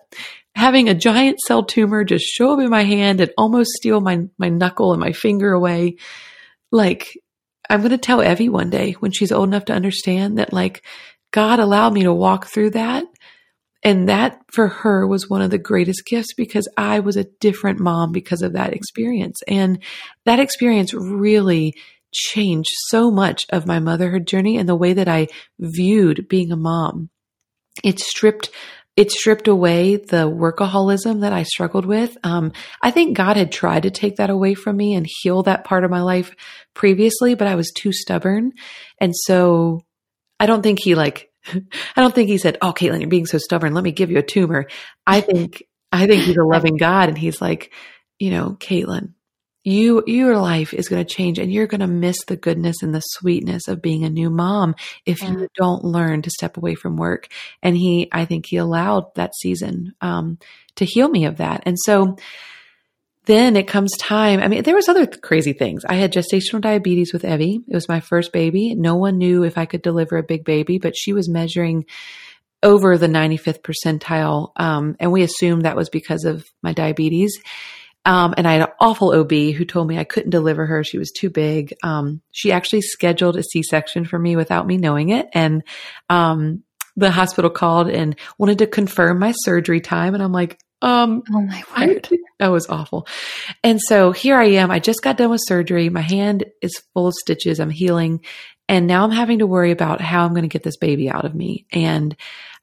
[0.54, 4.26] having a giant cell tumor just show up in my hand and almost steal my,
[4.38, 5.96] my knuckle and my finger away.
[6.72, 7.08] Like,
[7.68, 10.84] I'm going to tell Evy one day when she's old enough to understand that, like,
[11.30, 13.04] God allowed me to walk through that.
[13.82, 17.80] And that for her was one of the greatest gifts because I was a different
[17.80, 19.40] mom because of that experience.
[19.48, 19.78] And
[20.26, 21.74] that experience really
[22.12, 26.56] changed so much of my motherhood journey and the way that I viewed being a
[26.56, 27.08] mom.
[27.82, 28.50] It stripped
[28.96, 32.18] it stripped away the workaholism that I struggled with.
[32.22, 35.64] Um, I think God had tried to take that away from me and heal that
[35.64, 36.34] part of my life
[36.74, 38.52] previously, but I was too stubborn.
[39.00, 39.80] And so
[40.38, 43.38] I don't think he like, I don't think he said, Oh, Katelyn, you're being so
[43.38, 43.74] stubborn.
[43.74, 44.66] Let me give you a tumor.
[45.06, 47.72] I think, I think he's a loving God and he's like,
[48.18, 49.14] you know, Katelyn,
[49.64, 52.94] you your life is going to change and you're going to miss the goodness and
[52.94, 54.74] the sweetness of being a new mom
[55.04, 55.32] if yeah.
[55.32, 57.28] you don't learn to step away from work
[57.62, 60.38] and he i think he allowed that season um,
[60.76, 62.16] to heal me of that and so
[63.30, 67.12] then it comes time i mean there was other crazy things i had gestational diabetes
[67.12, 70.22] with Evy it was my first baby no one knew if i could deliver a
[70.22, 71.84] big baby but she was measuring
[72.62, 77.38] over the 95th percentile um, and we assumed that was because of my diabetes
[78.06, 80.82] um, and I had an awful OB who told me I couldn't deliver her.
[80.82, 81.74] She was too big.
[81.82, 85.28] Um, she actually scheduled a C section for me without me knowing it.
[85.34, 85.62] And,
[86.08, 86.62] um,
[86.96, 90.14] the hospital called and wanted to confirm my surgery time.
[90.14, 92.08] And I'm like, um, oh my word.
[92.10, 93.06] I, that was awful.
[93.62, 94.70] And so here I am.
[94.70, 95.88] I just got done with surgery.
[95.88, 97.60] My hand is full of stitches.
[97.60, 98.20] I'm healing.
[98.68, 101.24] And now I'm having to worry about how I'm going to get this baby out
[101.24, 101.66] of me.
[101.72, 102.16] And,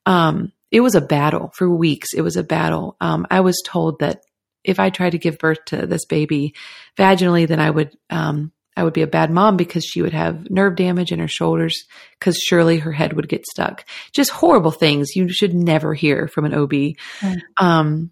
[0.06, 2.13] um, it was a battle for weeks.
[2.13, 2.97] It was a battle.
[2.99, 4.21] Um, I was told that
[4.63, 6.56] if I tried to give birth to this baby
[6.97, 10.52] vaginally, then I would, um, I would be a bad mom because she would have
[10.52, 11.86] nerve damage in her shoulders
[12.20, 13.84] because surely her head would get stuck.
[14.13, 16.72] Just horrible things you should never hear from an OB.
[16.72, 17.42] Mm.
[17.58, 18.12] Um,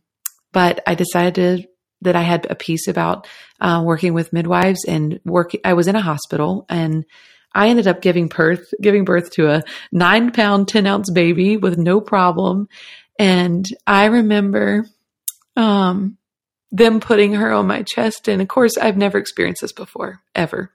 [0.52, 1.68] but I decided to,
[2.02, 3.28] that I had a piece about
[3.62, 5.52] uh, working with midwives and work.
[5.64, 7.06] I was in a hospital and
[7.54, 11.78] I ended up giving birth, giving birth to a nine pound, 10 ounce baby with
[11.78, 12.70] no problem.
[13.20, 14.88] And I remember,
[15.56, 16.18] um,
[16.72, 18.28] them putting her on my chest.
[18.28, 20.72] And of course, I've never experienced this before, ever.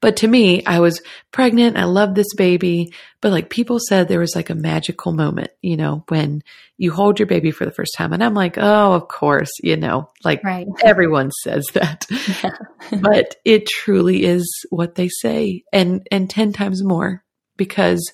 [0.00, 1.76] But to me, I was pregnant.
[1.76, 2.92] I loved this baby.
[3.20, 6.42] But like people said, there was like a magical moment, you know, when
[6.76, 8.12] you hold your baby for the first time.
[8.12, 10.66] And I'm like, oh, of course, you know, like right.
[10.84, 12.06] everyone says that.
[12.42, 12.50] Yeah.
[13.00, 17.24] but it truly is what they say and, and 10 times more
[17.56, 18.12] because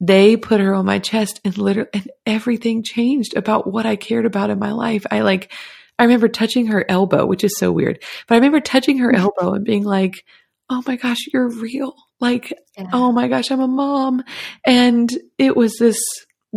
[0.00, 4.26] they put her on my chest and literally, and everything changed about what I cared
[4.26, 5.06] about in my life.
[5.12, 5.52] I like,
[6.02, 9.54] I remember touching her elbow, which is so weird, but I remember touching her elbow
[9.54, 10.24] and being like,
[10.68, 11.94] oh my gosh, you're real.
[12.18, 12.88] Like, yeah.
[12.92, 14.24] oh my gosh, I'm a mom.
[14.66, 16.00] And it was this,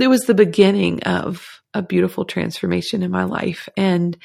[0.01, 3.69] it was the beginning of a beautiful transformation in my life.
[3.77, 4.17] And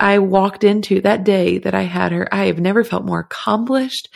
[0.00, 2.26] I walked into that day that I had her.
[2.32, 4.08] I have never felt more accomplished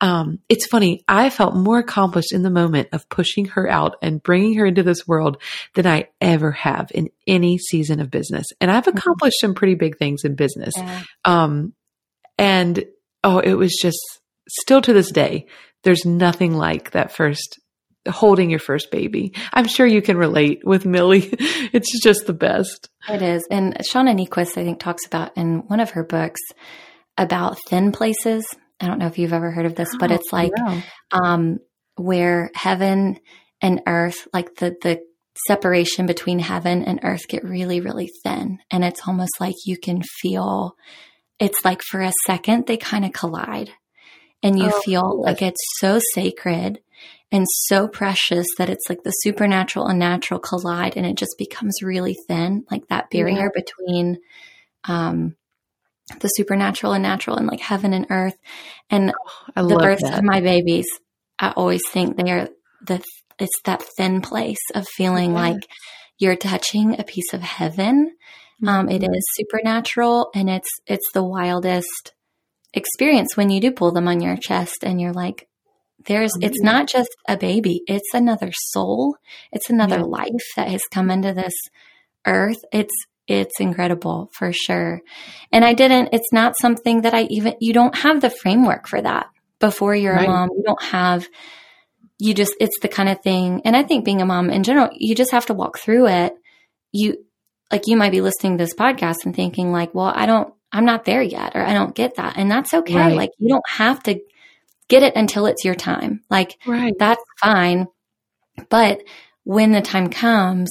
[0.00, 1.02] um, it's funny.
[1.08, 4.82] I felt more accomplished in the moment of pushing her out and bringing her into
[4.82, 5.42] this world
[5.74, 8.46] than I ever have in any season of business.
[8.60, 8.98] And I've mm-hmm.
[8.98, 10.74] accomplished some pretty big things in business.
[10.76, 11.02] Yeah.
[11.24, 11.72] Um,
[12.38, 12.84] and
[13.24, 13.98] oh, it was just
[14.48, 15.46] still to this day,
[15.82, 17.58] there's nothing like that first
[18.08, 19.34] holding your first baby.
[19.52, 21.28] I'm sure you can relate with Millie.
[21.72, 22.88] it's just the best.
[23.08, 23.46] It is.
[23.50, 26.40] And Shauna Niequist, I think, talks about in one of her books
[27.18, 28.46] about thin places
[28.80, 30.82] I don't know if you've ever heard of this, oh, but it's like no.
[31.10, 31.58] um,
[31.96, 33.18] where heaven
[33.60, 35.00] and earth, like the the
[35.46, 40.02] separation between heaven and earth, get really really thin, and it's almost like you can
[40.20, 40.76] feel.
[41.38, 43.70] It's like for a second they kind of collide,
[44.42, 46.80] and you oh, feel like it's so sacred
[47.30, 51.82] and so precious that it's like the supernatural and natural collide, and it just becomes
[51.82, 53.62] really thin, like that barrier yeah.
[53.62, 54.18] between
[54.84, 55.36] um,
[56.20, 58.36] the supernatural and natural and like heaven and earth.
[58.90, 59.12] And
[59.56, 60.18] oh, the births that.
[60.18, 60.86] of my babies,
[61.38, 62.48] I always think they are
[62.82, 63.02] the,
[63.38, 65.40] it's that thin place of feeling yeah.
[65.40, 65.68] like
[66.18, 68.12] you're touching a piece of heaven.
[68.62, 68.68] Mm-hmm.
[68.68, 69.12] Um, it mm-hmm.
[69.34, 72.12] supernatural and it's, it's the wildest
[72.72, 75.48] experience when you do pull them on your chest and you're like,
[76.06, 76.44] there's, mm-hmm.
[76.44, 77.82] it's not just a baby.
[77.86, 79.16] It's another soul.
[79.52, 80.04] It's another yeah.
[80.04, 81.54] life that has come into this
[82.26, 82.58] earth.
[82.72, 82.94] It's,
[83.28, 85.02] it's incredible for sure.
[85.52, 89.00] And I didn't, it's not something that I even, you don't have the framework for
[89.00, 89.26] that
[89.60, 90.26] before you're right.
[90.26, 90.48] a mom.
[90.56, 91.28] You don't have,
[92.18, 93.62] you just, it's the kind of thing.
[93.64, 96.32] And I think being a mom in general, you just have to walk through it.
[96.90, 97.24] You,
[97.70, 100.86] like, you might be listening to this podcast and thinking, like, well, I don't, I'm
[100.86, 102.38] not there yet, or I don't get that.
[102.38, 102.96] And that's okay.
[102.96, 103.16] Right.
[103.16, 104.20] Like, you don't have to
[104.88, 106.22] get it until it's your time.
[106.30, 106.94] Like, right.
[106.98, 107.88] that's fine.
[108.70, 109.02] But
[109.44, 110.70] when the time comes,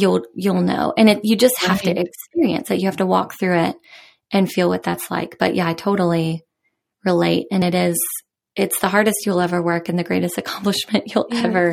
[0.00, 0.92] you'll you'll know.
[0.96, 1.96] And it you just have Right.
[1.96, 2.78] to experience it.
[2.80, 3.76] You have to walk through it
[4.32, 5.36] and feel what that's like.
[5.38, 6.42] But yeah, I totally
[7.04, 7.46] relate.
[7.50, 7.96] And it is
[8.56, 11.44] it's the hardest you'll ever work and the greatest accomplishment you'll Yes.
[11.44, 11.70] ever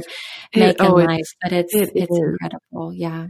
[0.54, 1.26] It- make in oh, it's- life.
[1.42, 2.94] But it's it it's incredible.
[2.94, 3.28] Yeah.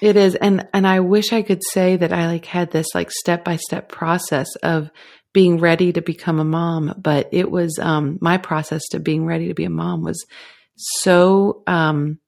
[0.00, 0.36] It is.
[0.36, 3.56] And, and I wish I could say that I like had this like step by
[3.56, 4.90] step process of
[5.34, 9.48] being ready to become a mom, but it was, um, my process to being ready
[9.48, 10.24] to be a mom was
[10.76, 12.18] so, um,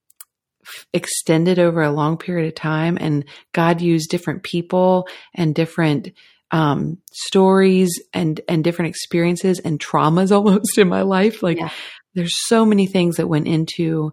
[0.93, 6.11] extended over a long period of time and God used different people and different,
[6.51, 11.43] um, stories and, and different experiences and traumas almost in my life.
[11.43, 11.71] Like Yeah.
[12.15, 14.13] there's so many things that went into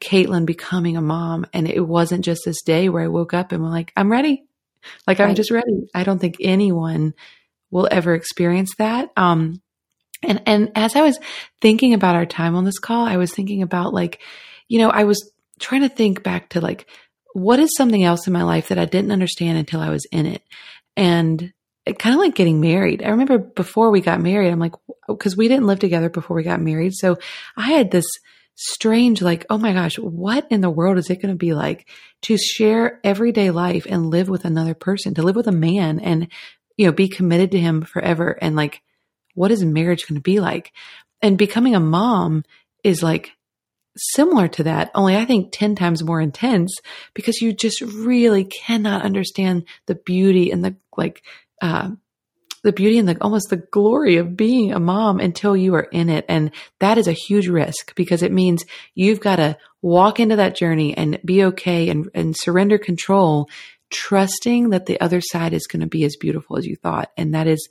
[0.00, 1.46] Katelyn becoming a mom.
[1.52, 4.44] And it wasn't just this day where I woke up and was like, I'm ready.
[5.06, 5.88] Like I'm just ready.
[5.94, 7.12] I don't think anyone
[7.70, 9.10] will ever experience that.
[9.16, 9.60] Um,
[10.22, 11.18] and, and as I was
[11.60, 14.20] thinking about our time on this call, I was thinking about like,
[14.68, 15.30] you know, I was
[15.60, 16.86] trying to think back to like,
[17.32, 20.26] what is something else in my life that I didn't understand until I was in
[20.26, 20.42] it?
[20.96, 21.52] And
[21.86, 23.02] it kind of like getting married.
[23.02, 24.74] I remember before we got married, I'm like,
[25.08, 26.92] because we didn't live together before we got married.
[26.94, 27.18] So
[27.56, 28.06] I had this
[28.56, 31.88] strange, like, oh my gosh, what in the world is it going to be like
[32.22, 36.28] to share everyday life and live with another person, to live with a man and,
[36.76, 38.36] you know, be committed to him forever?
[38.40, 38.82] And like,
[39.34, 40.72] what is marriage going to be like?
[41.22, 42.44] And becoming a mom
[42.84, 43.32] is like
[43.96, 46.76] similar to that, only I think 10 times more intense
[47.14, 51.22] because you just really cannot understand the beauty and the like,
[51.60, 51.90] uh,
[52.62, 56.10] the beauty and the almost the glory of being a mom until you are in
[56.10, 56.24] it.
[56.28, 58.64] And that is a huge risk because it means
[58.94, 63.48] you've got to walk into that journey and be okay and, and surrender control,
[63.90, 67.10] trusting that the other side is going to be as beautiful as you thought.
[67.16, 67.68] And that is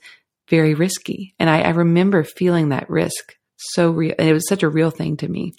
[0.48, 1.34] very risky.
[1.38, 4.14] And I, I remember feeling that risk so real.
[4.18, 5.54] And it was such a real thing to me.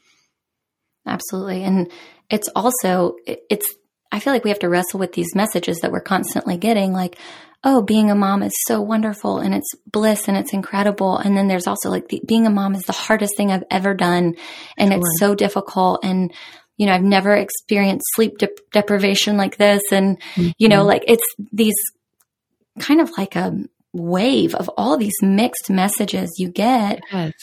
[1.05, 1.63] Absolutely.
[1.63, 1.91] And
[2.29, 3.67] it's also, it's,
[4.11, 7.17] I feel like we have to wrestle with these messages that we're constantly getting like,
[7.63, 11.17] oh, being a mom is so wonderful and it's bliss and it's incredible.
[11.17, 13.93] And then there's also like the, being a mom is the hardest thing I've ever
[13.93, 14.35] done.
[14.77, 15.99] And it's so difficult.
[16.03, 16.33] And,
[16.77, 19.83] you know, I've never experienced sleep dep deprivation like this.
[19.91, 20.17] And,
[20.57, 20.87] you know, Mhm.
[20.87, 21.75] like it's these
[22.79, 23.53] kind of like a
[23.93, 27.33] wave of all these mixed messages you get Yes.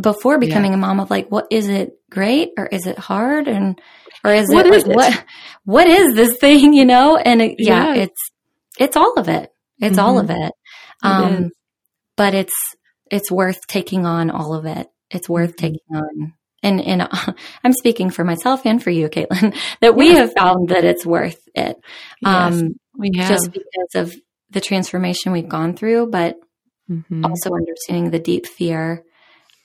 [0.00, 3.46] Before becoming a mom of like, what is it great or is it hard?
[3.48, 3.80] And,
[4.24, 4.96] or is What it is like, it?
[4.96, 5.24] what,
[5.64, 7.16] what is this thing, you know?
[7.16, 8.08] And it, yeah, Yes.
[8.08, 8.20] it's,
[8.78, 9.50] it's all of it.
[9.80, 10.24] It's all Mhm.
[10.24, 10.36] of it.
[10.36, 10.52] It
[11.02, 11.52] Um, is.
[12.16, 12.54] but it's,
[13.10, 14.88] it's worth taking on all of it.
[15.10, 15.58] It's worth Mhm.
[15.58, 16.32] taking on.
[16.62, 17.08] And, and uh,
[17.64, 20.18] I'm speaking for myself and for you, Katelyn, that we Yes.
[20.18, 21.76] have found that it's worth it.
[22.20, 23.28] Yes, Um, we have.
[23.28, 24.14] just because of
[24.50, 26.36] the transformation we've gone through, but
[26.90, 27.24] Mhm.
[27.24, 29.04] also understanding the deep fear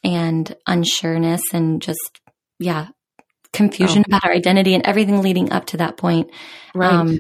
[0.04, 2.22] and unsureness and just
[2.60, 2.88] yeah
[3.52, 4.10] confusion Oh.
[4.10, 6.30] about our identity and everything leading up to that point
[6.76, 6.93] right.
[6.93, 7.20] um,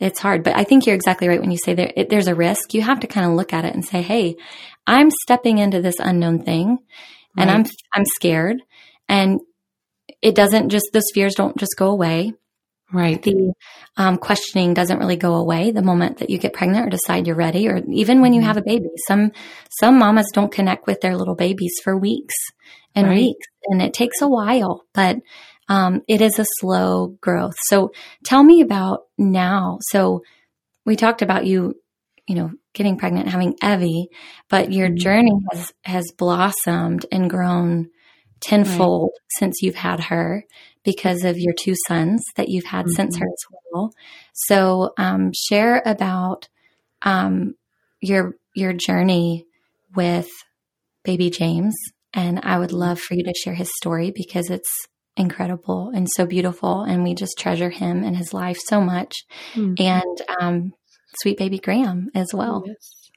[0.00, 2.34] it's hard but i think you're exactly right when you say there it, there's a
[2.34, 4.36] risk you have to kind of look at it and say hey
[4.86, 6.78] i'm stepping into this unknown thing
[7.36, 8.56] and i'm i'm scared
[9.08, 9.40] and
[10.22, 12.32] it doesn't just those fears don't just go away
[12.94, 13.22] right.
[13.22, 13.52] the
[13.96, 17.36] um, questioning doesn't really go away the moment that you get pregnant or decide you're
[17.36, 18.44] ready or even when you Mhm.
[18.46, 19.32] have a baby some
[19.80, 22.34] some mamas don't connect with their little babies for weeks
[22.94, 23.16] and Right.
[23.16, 25.16] weeks and it takes a while but
[25.68, 27.90] um, it is a slow growth so
[28.24, 30.22] tell me about now so
[30.86, 31.74] we talked about you
[32.26, 34.08] you know getting pregnant having Evy
[34.48, 34.96] but your Mhm.
[34.98, 37.88] journey has has blossomed and grown
[38.40, 40.44] tenfold since you've had her
[40.84, 43.20] because of your two sons that you've had since Mhm.
[43.20, 43.92] her as well.
[44.32, 46.48] So um, share about
[47.02, 47.54] um,
[48.00, 49.46] your your journey
[49.94, 50.28] with
[51.04, 51.74] baby James,
[52.12, 54.70] and I would love for you to share his story because it's
[55.16, 59.14] incredible and so beautiful, and we just treasure him and his life so much.
[59.54, 59.80] Mhm.
[59.80, 60.72] And um,
[61.20, 62.64] sweet baby Graham as well.
[62.66, 63.10] Yes.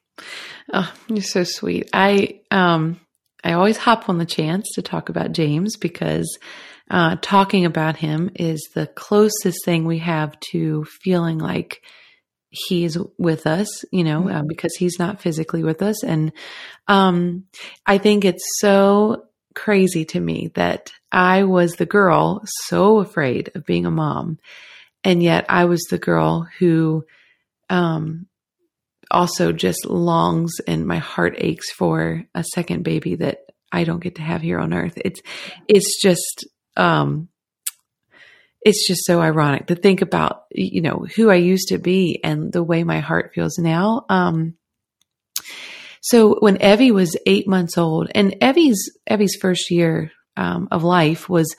[0.73, 1.89] Oh, you're so sweet.
[1.93, 2.99] I um
[3.43, 6.37] I always hop on the chance to talk about James because
[6.89, 11.81] uh, talking about him is the closest thing we have to feeling like
[12.49, 16.03] he's with us, you know, uh, because he's not physically with us.
[16.03, 16.31] And
[16.87, 17.45] um,
[17.85, 23.65] I think it's so crazy to me that I was the girl so afraid of
[23.65, 24.39] being a mom.
[25.03, 27.05] And yet I was the girl who
[27.69, 28.27] um,
[29.11, 33.39] also just longs and my heart aches for a second baby that
[33.71, 34.93] I don't get to have here on earth.
[35.03, 35.21] It's
[35.67, 36.45] it's just
[36.77, 37.29] um
[38.61, 42.51] it's just so ironic to think about you know who I used to be and
[42.51, 44.05] the way my heart feels now.
[44.09, 44.55] Um
[46.01, 51.29] so when Evy was 8 months old and Evy's Evy's first year um of life
[51.29, 51.55] was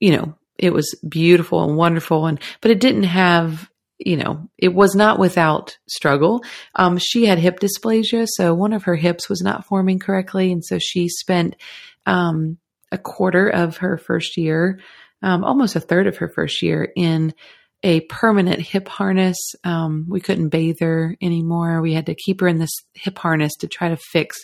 [0.00, 4.74] you know it was beautiful and wonderful and but it didn't have you know it
[4.74, 6.42] was not without struggle
[6.74, 10.64] um, she had hip dysplasia so one of her hips was not forming correctly and
[10.64, 11.56] so she spent
[12.04, 12.58] um,
[12.96, 14.80] a quarter of her first year
[15.22, 17.34] um, almost a third of her first year in
[17.82, 19.36] a permanent hip harness.
[19.64, 21.80] Um, we couldn't bathe her anymore.
[21.80, 24.38] We had to keep her in this hip harness to try to fix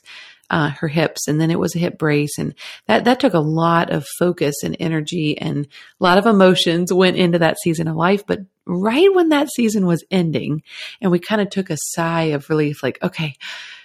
[0.50, 2.54] uh, her hips, and then it was a hip brace, and
[2.86, 7.16] that that took a lot of focus and energy, and a lot of emotions went
[7.16, 8.26] into that season of life.
[8.26, 10.62] But right when that season was ending,
[11.00, 13.34] and we kind of took a sigh of relief, like, okay,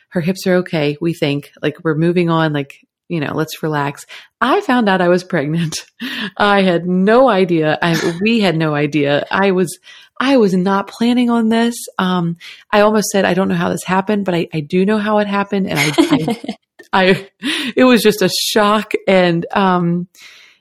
[0.09, 0.97] her hips are okay.
[0.99, 1.51] We think.
[1.61, 4.05] Like we're moving on, like you know, let's relax.
[4.41, 5.77] I found out I was pregnant.
[6.37, 7.77] I had no idea.
[7.81, 9.25] I, we had no idea.
[9.31, 9.79] I was,
[10.19, 11.75] I was not planning on this.
[11.97, 12.37] Um,
[12.71, 15.19] I almost said, I don't know how this happened, but I, I do know how
[15.19, 15.67] it happened.
[15.67, 16.55] And I, I,
[16.93, 17.29] I,
[17.75, 18.93] it was just a shock.
[19.07, 20.07] And, um,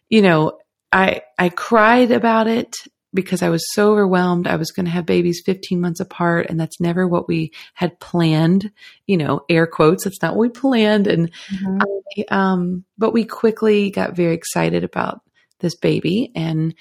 [0.09, 0.59] you know,
[0.93, 2.75] I, I cried about it
[3.17, 4.47] because I was so overwhelmed.
[4.47, 7.99] I was going to have babies 15 months apart, and that's never what we had
[7.99, 8.71] planned.
[9.07, 10.05] You know, air quotes.
[10.05, 11.09] That's not what we planned.
[11.09, 11.81] And mm-hmm.
[11.83, 15.21] I, um, but we quickly got very excited about
[15.59, 16.75] this baby, and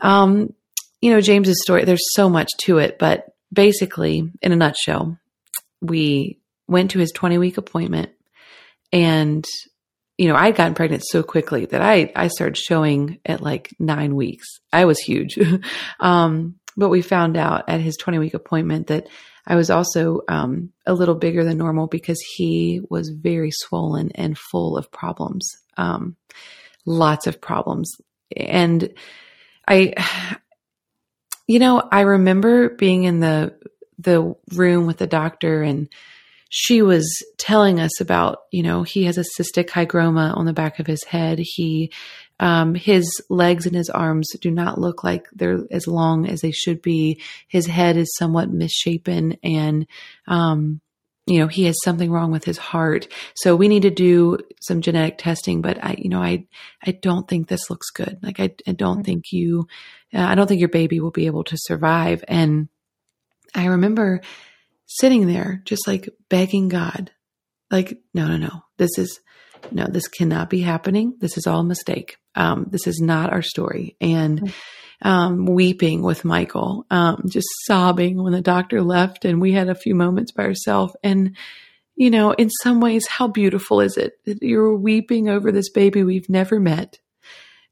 [0.00, 0.54] um,
[1.00, 1.84] you know, James's story.
[1.84, 5.18] There's so much to it, but basically, in a nutshell,
[5.80, 8.10] we went to his 20 week appointment,
[8.92, 9.44] and
[10.18, 14.14] you know, I'd gotten pregnant so quickly that I, I started showing at like nine
[14.14, 14.46] weeks.
[14.72, 15.38] I was huge.
[16.00, 19.08] um, but we found out at his 20 week appointment that
[19.46, 24.38] I was also um, a little bigger than normal because he was very swollen and
[24.38, 26.16] full of problems, um,
[26.86, 27.92] lots of problems.
[28.36, 28.92] And
[29.66, 29.94] I,
[31.46, 33.58] you know, I remember being in the
[33.98, 35.88] the room with the doctor and
[36.54, 40.78] she was telling us about, you know, he has a cystic hygroma on the back
[40.78, 41.38] of his head.
[41.40, 41.90] He,
[42.40, 46.50] um, his legs and his arms do not look like they're as long as they
[46.50, 47.22] should be.
[47.48, 49.86] His head is somewhat misshapen and,
[50.28, 50.82] um,
[51.24, 53.08] you know, he has something wrong with his heart.
[53.34, 56.44] So we need to do some genetic testing, but I, you know, I,
[56.84, 58.18] I don't think this looks good.
[58.22, 59.68] Like I, I don't think you,
[60.12, 62.22] uh, I don't think your baby will be able to survive.
[62.28, 62.68] And
[63.54, 64.20] I remember
[64.98, 67.10] sitting there just like begging God,
[67.70, 69.20] like, no, no, no, this is,
[69.70, 71.16] no, this cannot be happening.
[71.18, 72.16] This is all a mistake.
[72.34, 73.96] Um, this is not our story.
[74.00, 74.52] And,
[75.02, 79.74] um, weeping with Michael, um, just sobbing when the doctor left and we had a
[79.74, 80.94] few moments by ourselves.
[81.02, 81.36] And,
[81.96, 86.04] you know, in some ways, how beautiful is it that you're weeping over this baby
[86.04, 87.00] we've never met?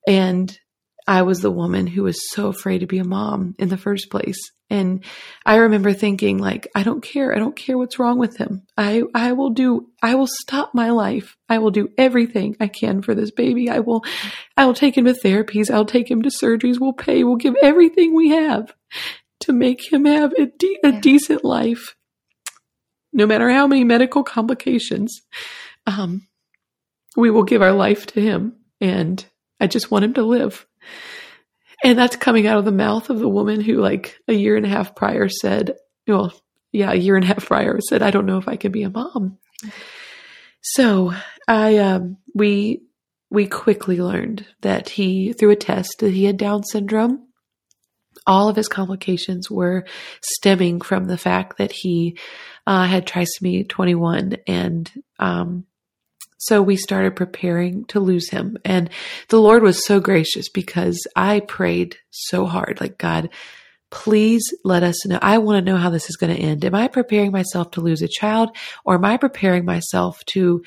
[0.07, 0.59] And
[1.07, 4.11] I was the woman who was so afraid to be a mom in the first
[4.11, 4.39] place.
[4.69, 5.05] And
[5.45, 7.35] I remember thinking like, I don't care.
[7.35, 8.67] I don't care what's wrong with him.
[8.77, 11.37] I, I will do, I will stop my life.
[11.49, 13.69] I will do everything I can for this baby.
[13.69, 14.05] I will,
[14.57, 15.71] I will take him to therapies.
[15.71, 16.81] I'll take him to surgeries.
[16.81, 17.25] We'll pay.
[17.25, 18.73] We'll give everything we have
[19.41, 21.97] to make him have a, de- a decent life.
[23.13, 25.21] No matter how many medical complications,
[25.87, 26.29] um,
[27.17, 28.55] we will give our life to him.
[28.81, 29.25] And
[29.59, 30.65] I just want him to live.
[31.83, 34.67] And that's coming out of the mouth of the woman who, like, a year and
[34.67, 35.77] a half prior said,
[36.07, 36.33] well,
[36.73, 38.83] yeah, a year and a half prior said, I don't know if I can be
[38.83, 39.39] a mom.
[40.63, 41.13] So
[41.49, 42.83] I, um, we,
[43.31, 47.27] we quickly learned that he, through a test, that he had Down syndrome.
[48.27, 49.87] All of his complications were
[50.23, 52.19] stemming from the fact that he
[52.67, 55.65] uh, had trisomy 21 and um,
[56.41, 58.57] so we started preparing to lose him.
[58.65, 58.89] And
[59.29, 63.29] the Lord was so gracious because I prayed so hard, like, God,
[63.91, 65.19] please let us know.
[65.21, 66.65] I want to know how this is going to end.
[66.65, 70.65] Am I preparing myself to lose a child or am I preparing myself to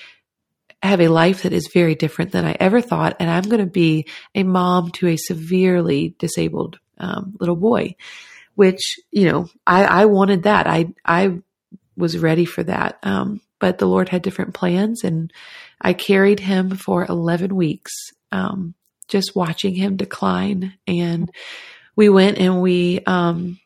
[0.83, 3.15] have a life that is very different than I ever thought?
[3.19, 4.05] And I'm going to be
[4.35, 7.95] a mom to a severely disabled um, little boy,
[8.53, 10.67] which, you know, I, I wanted that.
[10.67, 11.39] I, I
[11.97, 12.99] was ready for that.
[13.01, 15.31] Um, but the Lord had different plans and
[15.79, 17.93] I carried him for 11 weeks,
[18.29, 18.73] um,
[19.07, 20.73] just watching him decline.
[20.85, 21.31] And
[21.95, 23.57] we went and we, um,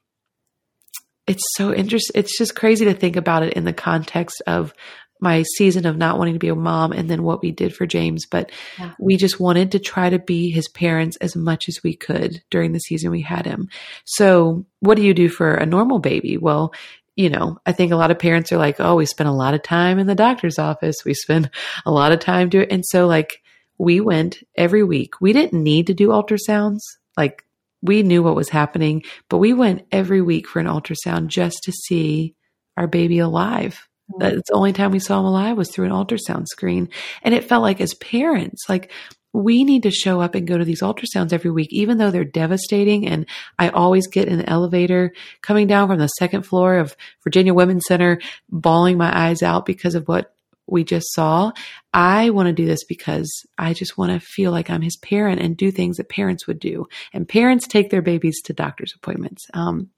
[1.26, 2.12] it's so interesting.
[2.14, 4.72] It's just crazy to think about it in the context of
[5.20, 7.88] my season of not wanting to be a mom and then what we did for
[7.88, 8.28] James.
[8.30, 8.94] But yeah.
[9.00, 12.72] we just wanted to try to be his parents as much as we could during
[12.72, 13.70] the season we had him.
[14.06, 16.38] So, what do you do for a normal baby?
[16.38, 16.72] Well,
[17.18, 19.56] you know, I think a lot of parents are like, oh, we spend a lot
[19.56, 20.98] of time in the doctor's office.
[21.04, 21.50] We spend
[21.86, 23.42] a lot of time doing, and so like
[23.78, 25.20] we went every week.
[25.20, 26.80] We didn't need to do ultrasounds.
[27.18, 27.44] Like
[27.82, 31.72] we knew what was happening, but we went every week for an ultrasound just to
[31.72, 32.36] see
[32.78, 33.88] our baby alive.
[34.12, 34.22] Mm-hmm.
[34.22, 36.90] That's the only time we saw him alive was through an ultrasound screen.
[37.24, 38.92] And it felt like as parents, like
[39.34, 42.24] we need to show up and go to these ultrasounds every week, even though they're
[42.24, 43.08] devastating.
[43.08, 43.26] And
[43.60, 47.86] I always get in the elevator coming down from the second floor of Virginia Women's
[47.88, 48.20] Center,
[48.50, 50.34] bawling my eyes out because of what
[50.66, 51.52] we just saw.
[51.94, 55.42] I want to do this because I just want to feel like I'm his parent
[55.42, 56.88] and do things that parents would do.
[57.14, 59.46] And parents take their babies to doctor's appointments.
[59.54, 59.90] Um,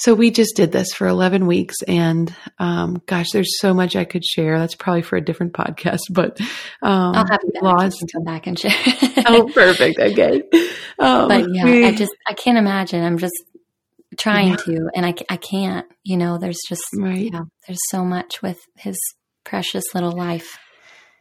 [0.00, 4.06] so we just did this for 11 weeks and, um, gosh, there's so much I
[4.06, 4.58] could share.
[4.58, 6.40] That's probably for a different podcast, but,
[6.80, 8.02] um, I'll have you lost.
[8.10, 8.72] come back and share.
[9.26, 10.00] oh, perfect.
[10.00, 10.42] Okay.
[10.98, 13.04] Um, but yeah, we, I just, I can't imagine.
[13.04, 13.34] I'm just
[14.16, 14.56] trying yeah.
[14.56, 17.30] to, and I, I can't, you know, there's just, right.
[17.66, 18.96] there's so much with his
[19.44, 20.58] precious little life.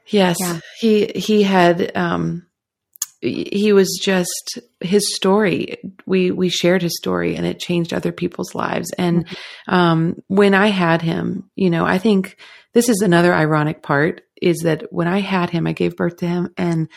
[0.07, 0.37] Yes.
[0.39, 0.59] Yeah.
[0.79, 2.47] He, he had, um,
[3.21, 8.55] he was just his story we we shared his story and it changed other people's
[8.55, 9.75] lives and mm-hmm.
[9.75, 12.37] um, when i had him you know i think
[12.73, 16.27] this is another ironic part is that when i had him i gave birth to
[16.27, 16.87] him and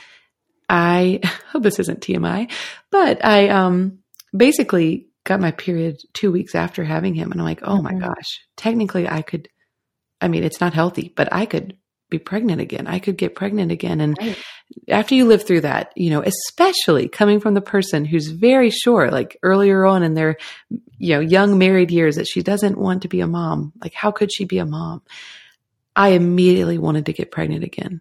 [0.69, 1.19] i
[1.51, 2.51] hope this isn't tmi
[2.91, 3.99] but i um
[4.37, 7.85] basically got my period two weeks after having him and i'm like oh mm-hmm.
[7.85, 9.49] my gosh technically i could
[10.21, 11.77] i mean it's not healthy but i could
[12.13, 12.87] be pregnant again.
[12.87, 14.01] I could get pregnant again.
[14.01, 14.39] And right.
[14.89, 19.11] after you live through that, you know, especially coming from the person who's very sure,
[19.11, 20.37] like earlier on in their,
[20.99, 23.73] you know, young married years that she doesn't want to be a mom.
[23.83, 25.03] Like, how could she be a mom?
[25.97, 28.01] I immediately wanted to get pregnant again.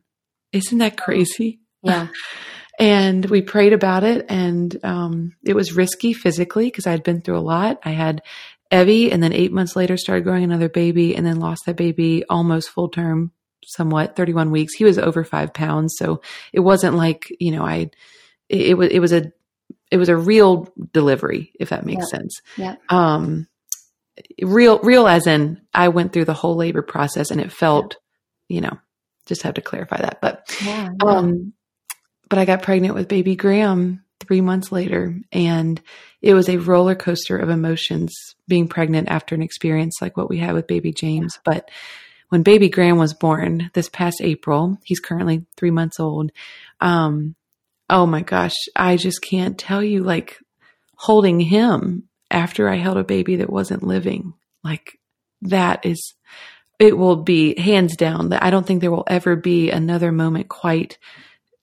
[0.52, 1.60] Isn't that crazy?
[1.82, 2.08] Yeah.
[2.80, 7.22] and we prayed about it and um, it was risky physically because i had been
[7.22, 8.22] through a lot i had
[8.72, 12.24] Evy and then eight months later started growing another baby and then lost that baby
[12.30, 13.32] almost full term
[13.66, 16.22] somewhat 31 weeks he was over five pounds so
[16.54, 17.90] it wasn't like you know i
[18.50, 19.32] it, was it was a
[19.90, 23.48] it was a real delivery if that makes sense yeah um
[24.42, 27.98] real real as in i went through the whole labor process and it felt
[28.48, 28.56] yeah.
[28.56, 28.78] you know
[29.26, 31.08] just have to clarify that but yeah, yeah.
[31.10, 31.54] um
[32.30, 35.82] but i got pregnant with baby graham three months later and
[36.22, 40.38] it was a roller coaster of emotions being pregnant after an experience like what we
[40.38, 41.70] had with baby james but
[42.32, 46.32] when baby Graham was born this past April, he's currently three months old.
[46.80, 47.36] Um,
[47.90, 50.40] oh my gosh, I just can't tell you like
[50.96, 54.34] holding him after I held a baby that wasn't living.
[54.64, 54.98] Like
[55.42, 56.14] that is,
[56.80, 60.48] it will be hands down that I don't think there will ever be another moment
[60.48, 60.98] quite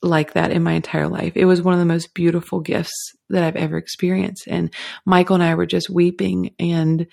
[0.02, 1.32] like that in my entire life.
[1.34, 4.46] It was one of the most beautiful gifts that I've ever experienced.
[4.46, 4.70] And
[5.06, 7.06] Michael and I were just weeping and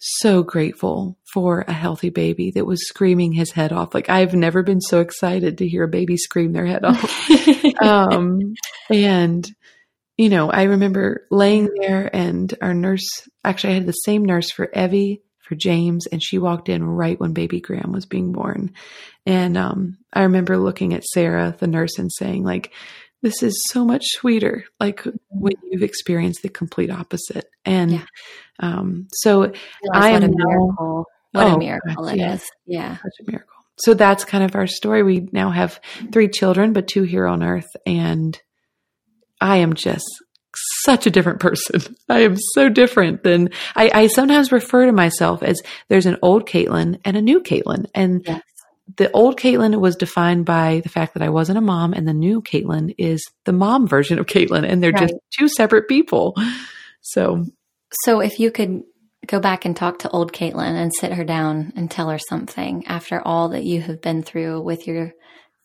[0.00, 3.94] so grateful for a healthy baby that was screaming his head off.
[3.94, 7.30] Like I've never been so excited to hear a baby scream their head off.
[7.82, 8.54] um,
[8.88, 9.48] and
[10.16, 13.08] you know, I remember laying there and our nurse,
[13.44, 17.18] actually I had the same nurse for Evy, for James, and she walked in right
[17.18, 18.74] when baby Graham was being born.
[19.24, 22.70] And, um, I remember looking at Sarah, the nurse, and saying like,
[23.22, 28.04] this is so much sweeter like when you've experienced the complete opposite and yeah.
[28.60, 29.52] um so
[29.92, 32.34] i am a now what oh, a miracle it yeah.
[32.34, 32.44] is.
[32.66, 32.96] Yeah.
[32.96, 33.54] Such a miracle.
[33.76, 35.02] So that's kind of our story.
[35.02, 35.80] We now have
[36.12, 37.68] three children, but two here on earth.
[37.86, 38.38] And
[39.40, 40.04] I am just
[40.82, 41.96] such a different person.
[42.08, 46.46] I am so different than I, I sometimes refer to myself as there's an old
[46.46, 47.86] Katelyn and a new Katelyn.
[47.94, 48.42] And yes
[48.96, 52.14] the old Katelyn was defined by the fact that I wasn't a mom, and the
[52.14, 55.08] new Katelyn is the mom version of Katelyn, and they're right.
[55.08, 56.34] just two separate people.
[57.02, 57.46] So,
[58.04, 58.82] so if you could
[59.26, 62.86] go back and talk to old Katelyn and sit her down and tell her something
[62.86, 65.12] after all that you have been through with your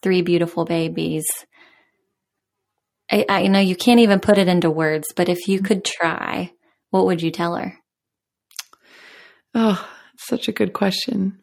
[0.02, 1.26] three beautiful babies.
[3.12, 6.52] I, I know you can't even put it into words, but if you could try,
[6.90, 7.78] what would you tell her?
[9.54, 11.40] Oh, such a good question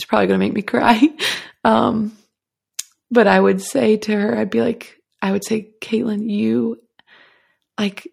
[0.00, 1.00] it's probably going to make me cry.
[1.62, 2.16] Um,
[3.10, 6.80] but I would say to her, I'd be like, I would say, Katelyn, you
[7.78, 8.08] like,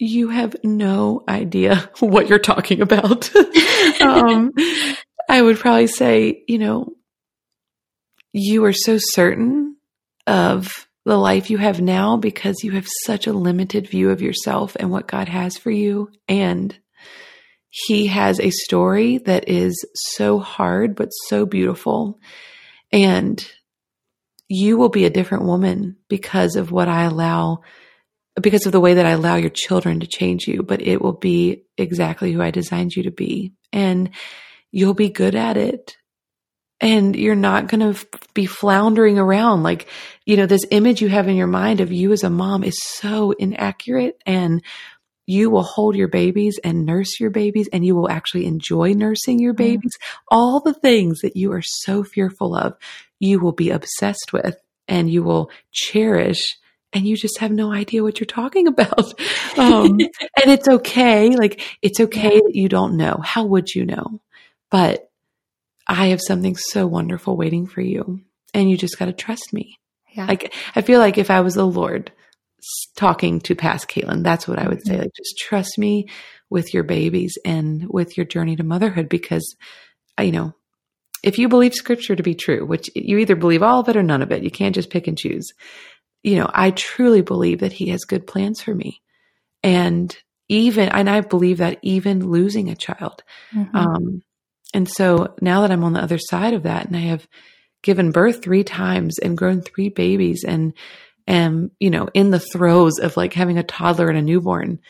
[0.00, 3.30] you have no idea what you're talking about.
[4.00, 4.50] um,
[5.28, 6.92] I would probably say, you know,
[8.32, 9.76] you are so certain
[10.26, 14.76] of the life you have now because you have such a limited view of yourself
[14.80, 16.10] and what God has for you.
[16.26, 16.76] And
[17.74, 22.20] he has a story that is so hard, but so beautiful.
[22.92, 23.42] And
[24.46, 27.62] you will be a different woman because of what I allow,
[28.38, 31.14] because of the way that I allow your children to change you, but it will
[31.14, 33.54] be exactly who I designed you to be.
[33.72, 34.10] And
[34.70, 35.96] you'll be good at it.
[36.78, 39.88] And you're not going to be floundering around like,
[40.26, 42.78] you know, this image you have in your mind of you as a mom is
[42.82, 44.62] so inaccurate and
[45.26, 49.38] you will hold your babies and nurse your babies and you will actually enjoy nursing
[49.38, 49.96] your babies.
[49.96, 50.24] Mm.
[50.30, 52.76] All the things that you are so fearful of,
[53.20, 54.56] you will be obsessed with
[54.88, 56.58] and you will cherish
[56.92, 59.14] and you just have no idea what you're talking about.
[59.58, 60.00] Um,
[60.42, 61.36] and it's okay.
[61.36, 62.40] Like, it's okay yeah.
[62.40, 63.20] that you don't know.
[63.22, 64.18] How would you know?
[64.70, 65.10] But
[65.86, 68.22] I have something so wonderful waiting for you.
[68.54, 69.78] And you just got to trust me.
[70.10, 70.24] Yeah.
[70.24, 72.12] Like, I feel like if I was the Lord
[72.96, 74.92] talking to past Katelyn, that's what I would say.
[74.92, 75.02] Mm-hmm.
[75.02, 76.08] Like, just trust me
[76.50, 79.56] with your babies and with your journey to motherhood because,
[80.20, 80.54] you know,
[81.22, 84.02] if you believe scripture to be true, which you either believe all of it or
[84.02, 85.52] none of it, you can't just pick and choose
[86.22, 89.02] you know, I truly believe that he has good plans for me.
[89.62, 90.16] And
[90.48, 93.22] even, and I believe that even losing a child.
[93.54, 93.76] Mm-hmm.
[93.76, 94.22] Um,
[94.74, 97.26] and so now that I'm on the other side of that and I have
[97.82, 100.72] given birth three times and grown three babies and
[101.26, 104.80] am, you know, in the throes of like having a toddler and a newborn,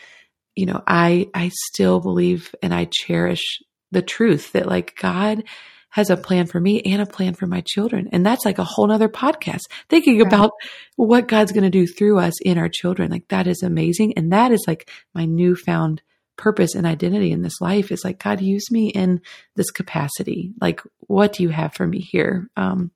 [0.55, 5.45] you know, I, I still believe and I cherish the truth that like God
[5.91, 8.09] has a plan for me and a plan for my children.
[8.13, 9.61] And that's like a whole nother podcast
[9.91, 10.27] thinking right.
[10.27, 10.53] about
[10.97, 13.11] what God's going to do through us in our children.
[13.11, 14.15] Like that is amazing.
[14.17, 16.01] And that is like my newfound
[16.37, 19.21] purpose and identity in this life is like, God, use me in
[19.55, 20.53] this capacity.
[20.61, 22.49] Like, what do you have for me here?
[22.57, 22.91] Um,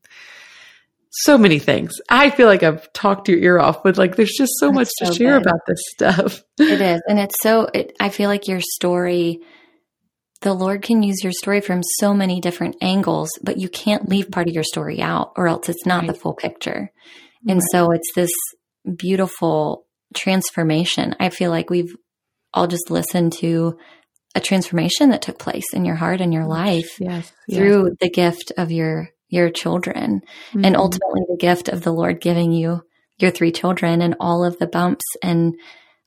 [1.24, 2.00] so many things.
[2.08, 4.88] I feel like I've talked your ear off, but like there's just so That's much
[4.98, 5.46] so to share good.
[5.46, 6.44] about this stuff.
[6.58, 7.00] It is.
[7.08, 9.40] And it's so, it, I feel like your story
[10.42, 14.30] the Lord can use your story from so many different angles, but you can't leave
[14.30, 16.08] part of your story out or else it's not right.
[16.08, 16.90] the full picture.
[17.48, 17.68] And right.
[17.72, 18.30] so it's this
[18.96, 21.16] beautiful transformation.
[21.18, 21.94] I feel like we've
[22.52, 23.78] all just listened to
[24.34, 27.96] a transformation that took place in your heart and your life yes, through yes.
[28.00, 30.20] the gift of your your children
[30.50, 30.64] mm-hmm.
[30.64, 32.82] and ultimately the gift of the Lord giving you
[33.18, 35.54] your three children and all of the bumps and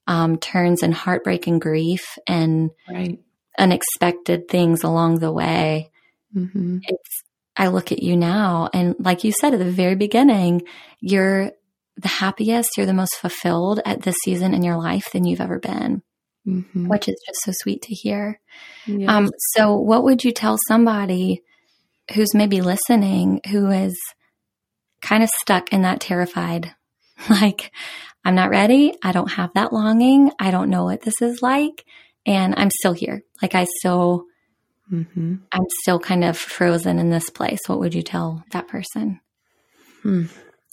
[0.08, 3.20] um, turns and heartbreak and grief and right
[3.60, 5.92] unexpected things along the way.
[6.36, 6.80] Mm-hmm.
[6.84, 7.24] It's,
[7.58, 10.64] I look at you now and like you said at the very beginning,
[11.02, 11.52] you're
[11.98, 15.60] the happiest, you're the most fulfilled at this season in your life than you've ever
[15.60, 16.02] been,
[16.48, 16.88] mm-hmm.
[16.88, 18.40] which is just so sweet to hear.
[18.88, 19.10] Yes.
[19.10, 21.44] Um, so what would you tell somebody
[22.14, 23.98] who's maybe listening who is
[25.02, 26.74] kind of stuck in that terrified,
[27.30, 27.72] like,
[28.26, 28.94] I'm not ready.
[29.02, 30.32] I don't have that longing.
[30.40, 31.86] I don't know what this is like
[32.26, 33.24] and I'm still here.
[33.42, 34.26] Like I still,
[34.92, 35.36] mm-hmm.
[35.52, 37.60] I'm still kind of frozen in this place.
[37.68, 39.20] What would you tell that person?
[40.04, 40.26] Hmm.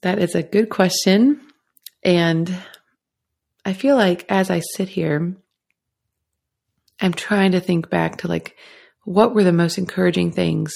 [0.03, 1.41] That is a good question.
[2.03, 2.55] And
[3.65, 5.35] I feel like as I sit here,
[7.01, 8.57] I'm trying to think back to like,
[9.05, 10.75] what were the most encouraging things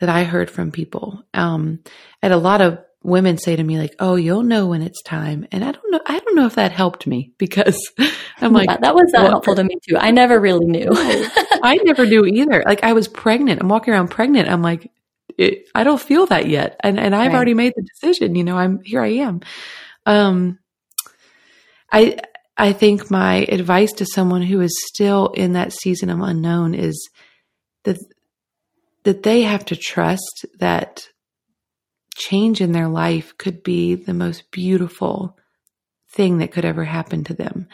[0.00, 1.22] that I heard from people?
[1.32, 1.80] Um,
[2.22, 5.46] and a lot of women say to me like, "Oh, you'll know when it's time,"
[5.52, 6.00] and I don't know.
[6.06, 7.78] I don't know if that helped me because
[8.40, 9.96] I'm like, yeah, that was not helpful to me too.
[9.96, 10.88] I never really knew.
[10.90, 12.62] I never knew either.
[12.66, 13.60] Like I was pregnant.
[13.60, 14.48] I'm walking around pregnant.
[14.48, 14.90] I'm like,
[15.38, 17.36] it, I don't feel that yet, and and I've right.
[17.36, 18.34] already made the decision.
[18.34, 19.02] You know, I'm here.
[19.02, 19.40] I am.
[20.06, 20.58] Um,
[21.92, 22.18] I
[22.56, 27.10] I think my advice to someone who is still in that season of unknown is
[27.84, 27.98] that
[29.04, 31.06] that they have to trust that
[32.16, 35.36] change in their life could be the most beautiful
[36.10, 37.68] thing that could ever happen to them.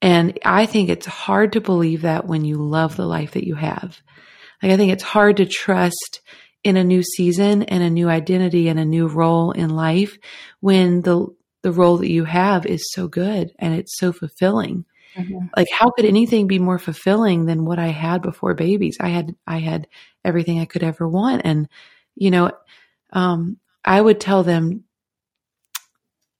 [0.00, 3.54] And I think it's hard to believe that when you love the life that you
[3.54, 4.00] have.
[4.62, 6.20] Like, I think it's hard to trust
[6.64, 10.16] in a new season and a new identity and a new role in life
[10.60, 11.26] when the,
[11.62, 14.84] the role that you have is so good and it's so fulfilling.
[15.16, 15.46] Mm-hmm.
[15.56, 18.96] Like, how could anything be more fulfilling than what I had before babies?
[19.00, 19.88] I had, I had
[20.24, 21.42] everything I could ever want.
[21.44, 21.68] And,
[22.14, 22.52] you know,
[23.12, 24.84] um, I would tell them,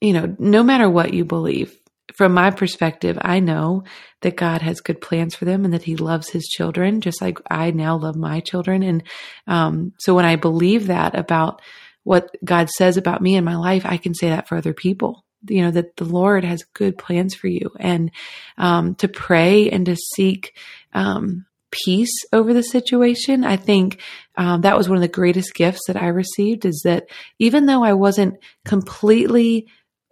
[0.00, 1.76] you know, no matter what you believe,
[2.14, 3.84] from my perspective, I know
[4.20, 7.38] that God has good plans for them and that He loves His children, just like
[7.50, 8.82] I now love my children.
[8.82, 9.02] And
[9.46, 11.62] um, so when I believe that about
[12.04, 15.24] what God says about me and my life, I can say that for other people.
[15.46, 18.10] You know, that the Lord has good plans for you and
[18.58, 20.56] um, to pray and to seek
[20.92, 23.44] um, peace over the situation.
[23.44, 24.00] I think
[24.36, 27.06] um, that was one of the greatest gifts that I received is that
[27.38, 29.66] even though I wasn't completely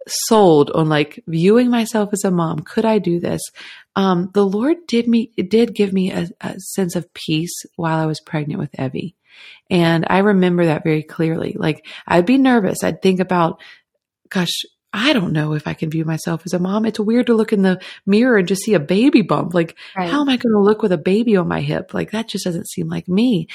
[0.07, 3.41] sold on like viewing myself as a mom, could I do this?
[3.95, 7.99] Um, the Lord did me, it did give me a, a sense of peace while
[7.99, 9.15] I was pregnant with Evy.
[9.69, 11.55] And I remember that very clearly.
[11.57, 12.83] Like I'd be nervous.
[12.83, 13.61] I'd think about,
[14.29, 16.85] gosh, I don't know if I can view myself as a mom.
[16.85, 19.53] It's weird to look in the mirror and just see a baby bump.
[19.53, 20.09] Like, right.
[20.09, 21.93] how am I going to look with a baby on my hip?
[21.93, 23.47] Like, that just doesn't seem like me.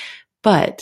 [0.42, 0.80] But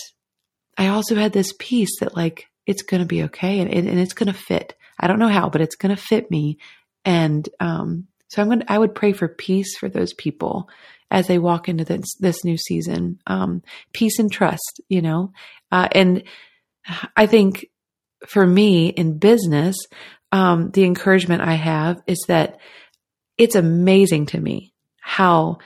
[0.79, 4.15] I also had this peace that, like, it's going to be okay and, and it's
[4.15, 4.77] going to fit.
[4.99, 6.59] I don't know how, but it's going to fit me.
[7.05, 10.69] And, um, so I'm going to, I would pray for peace for those people
[11.11, 13.19] as they walk into this, this new season.
[13.27, 15.33] Um, peace and trust, you know,
[15.71, 16.23] uh, and
[17.17, 17.67] I think
[18.27, 19.77] for me in business,
[20.35, 22.59] um, the encouragement I have is that
[23.39, 25.59] it's amazing to me how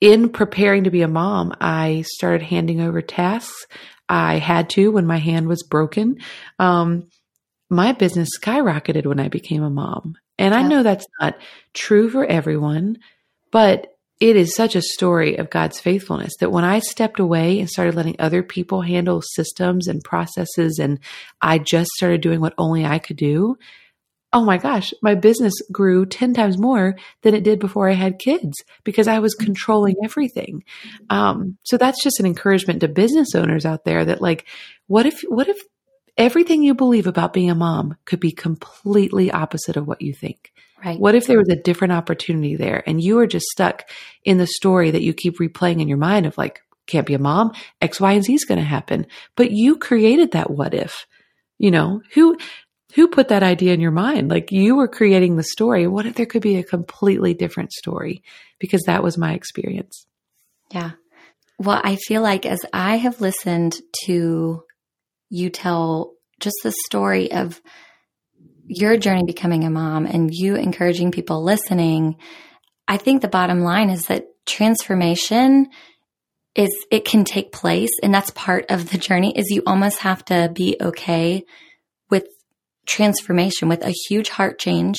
[0.00, 3.68] in preparing to be a mom, I started handing over tasks.
[4.08, 6.18] I had to when my hand was broken.
[6.58, 7.10] Um,
[7.70, 10.16] my business skyrocketed when I became a mom.
[10.36, 11.38] And I know that's not
[11.72, 12.98] true for everyone,
[13.52, 17.70] but it is such a story of God's faithfulness that when I stepped away and
[17.70, 20.98] started letting other people handle systems and processes, and
[21.40, 23.56] I just started doing what only I could do,
[24.32, 28.18] oh my gosh, my business grew 10 times more than it did before I had
[28.18, 30.64] kids because I was controlling everything.
[31.10, 34.46] Um, so that's just an encouragement to business owners out there that like,
[34.86, 35.58] what if, what if
[36.16, 40.52] everything you believe about being a mom could be completely opposite of what you think?
[40.82, 40.98] Right.
[40.98, 43.88] What if there was a different opportunity there and you are just stuck
[44.24, 47.18] in the story that you keep replaying in your mind of like, can't be a
[47.18, 49.06] mom, X, Y, and Z is going to happen.
[49.36, 51.06] But you created that what if.
[51.58, 52.36] You know, who
[52.94, 54.30] who put that idea in your mind?
[54.30, 55.86] Like you were creating the story.
[55.86, 58.22] What if there could be a completely different story?
[58.58, 60.06] Because that was my experience.
[60.70, 60.92] Yeah.
[61.58, 64.64] Well, I feel like as I have listened to
[65.30, 67.60] you tell just the story of
[68.66, 72.16] your journey becoming a mom and you encouraging people listening,
[72.88, 75.68] I think the bottom line is that transformation
[76.54, 80.22] is it can take place and that's part of the journey is you almost have
[80.26, 81.44] to be okay
[82.10, 82.26] with
[82.86, 84.98] transformation with a huge heart change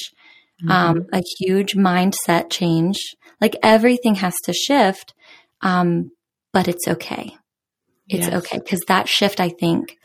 [0.62, 0.72] mm-hmm.
[0.72, 2.98] um, a huge mindset change
[3.42, 5.14] like everything has to shift
[5.62, 6.12] um,
[6.52, 7.36] but it's okay
[8.08, 8.34] it's yes.
[8.34, 9.98] okay because that shift i think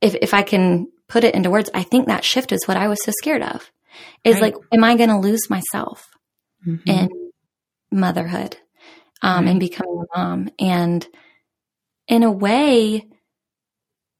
[0.00, 2.88] if if i can put it into words, I think that shift is what I
[2.88, 3.70] was so scared of.
[4.22, 4.42] Is right.
[4.42, 6.06] like, am I going to lose myself
[6.66, 6.88] mm-hmm.
[6.88, 7.08] in
[7.90, 8.56] motherhood
[9.22, 9.50] um, right.
[9.50, 10.50] and becoming a mom?
[10.58, 11.06] And
[12.06, 13.06] in a way,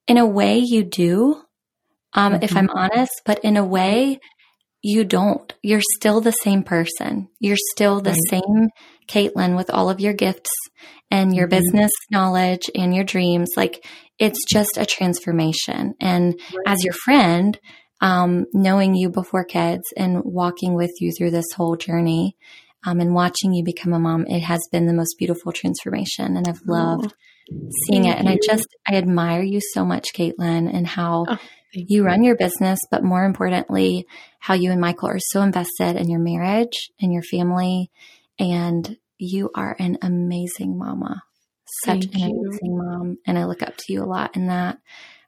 [0.06, 1.42] in a way, you do.
[2.14, 2.42] Um, mm-hmm.
[2.42, 4.18] If I'm honest, but in a way,
[4.82, 5.52] you don't.
[5.62, 7.28] You're still the same person.
[7.40, 8.30] You're still the right.
[8.30, 8.68] same
[9.08, 10.50] Katelyn with all of your gifts
[11.10, 11.58] and your mm-hmm.
[11.58, 13.50] business knowledge and your dreams.
[13.56, 13.84] Like
[14.18, 15.94] it's just a transformation.
[16.00, 16.74] And right.
[16.74, 17.58] as your friend,
[18.00, 22.36] um, knowing you before kids and walking with you through this whole journey,
[22.86, 26.36] um, and watching you become a mom, it has been the most beautiful transformation.
[26.36, 27.12] And I've loved
[27.52, 28.16] oh, seeing it.
[28.16, 28.34] And you.
[28.34, 31.38] I just, I admire you so much, Katelyn, and how oh,
[31.72, 34.06] you, run your business, but more importantly,
[34.38, 37.90] how you and Michael are so invested in your marriage and your family.
[38.38, 41.22] And you are an amazing mama
[41.84, 42.40] such Thank an you.
[42.40, 44.78] amazing mom, and I look up to you a lot in that.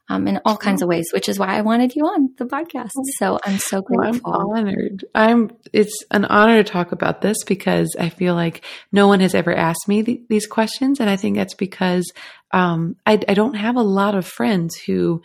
[0.08, 2.90] Um, in all kinds of ways, which is why I wanted you on the podcast.
[2.98, 3.04] Oh.
[3.16, 4.32] So I'm so grateful.
[4.32, 5.04] Well, I'm honored.
[5.14, 5.52] I'm.
[5.72, 9.54] It's an honor to talk about this because I feel like no one has ever
[9.54, 12.10] asked me th- these questions, and I think that's because
[12.50, 15.22] um, I, I, don't have a lot of friends who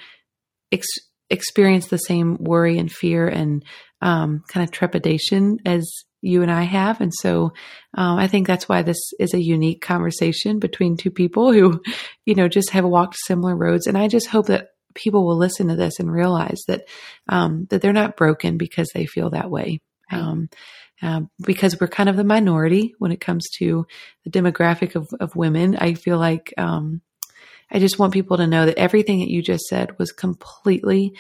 [0.72, 1.00] ex-
[1.30, 3.64] experience the same worry and fear and
[4.02, 5.90] um, kind of trepidation as
[6.22, 7.02] you and I have.
[7.02, 7.54] And so
[7.96, 11.82] um, I think that's why this is a unique conversation between two people who,
[12.26, 13.88] you know, just have walked similar roads.
[13.88, 16.88] And I just hope that people will listen to this and realize that
[17.30, 19.82] um, that they're not broken because they feel that way.
[20.12, 20.50] Um,
[21.02, 23.86] uh, because we're kind of the minority when it comes to
[24.24, 25.76] the demographic of, of women.
[25.76, 27.02] I feel like um,
[27.72, 31.14] I just want people to know that everything that you just said was completely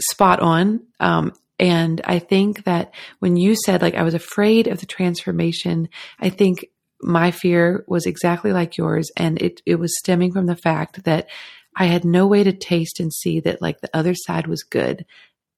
[0.00, 0.80] spot on.
[1.00, 5.88] Um, and I think that when you said, like, I was afraid of the transformation,
[6.20, 6.66] I think
[7.00, 9.10] my fear was exactly like yours.
[9.16, 11.28] And it, it was stemming from the fact that
[11.74, 15.06] I had no way to taste and see that, like, the other side was good.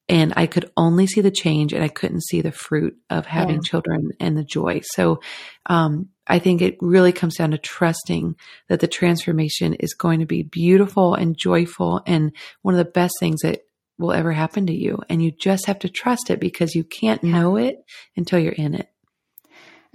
[0.09, 3.57] And I could only see the change and I couldn't see the fruit of having
[3.57, 3.63] yeah.
[3.65, 4.81] children and the joy.
[4.83, 5.21] So,
[5.67, 8.37] um, I think it really comes down to trusting
[8.69, 13.15] that the transformation is going to be beautiful and joyful and one of the best
[13.19, 13.63] things that
[13.99, 14.99] will ever happen to you.
[15.09, 17.33] And you just have to trust it because you can't yeah.
[17.33, 17.83] know it
[18.17, 18.89] until you're in it.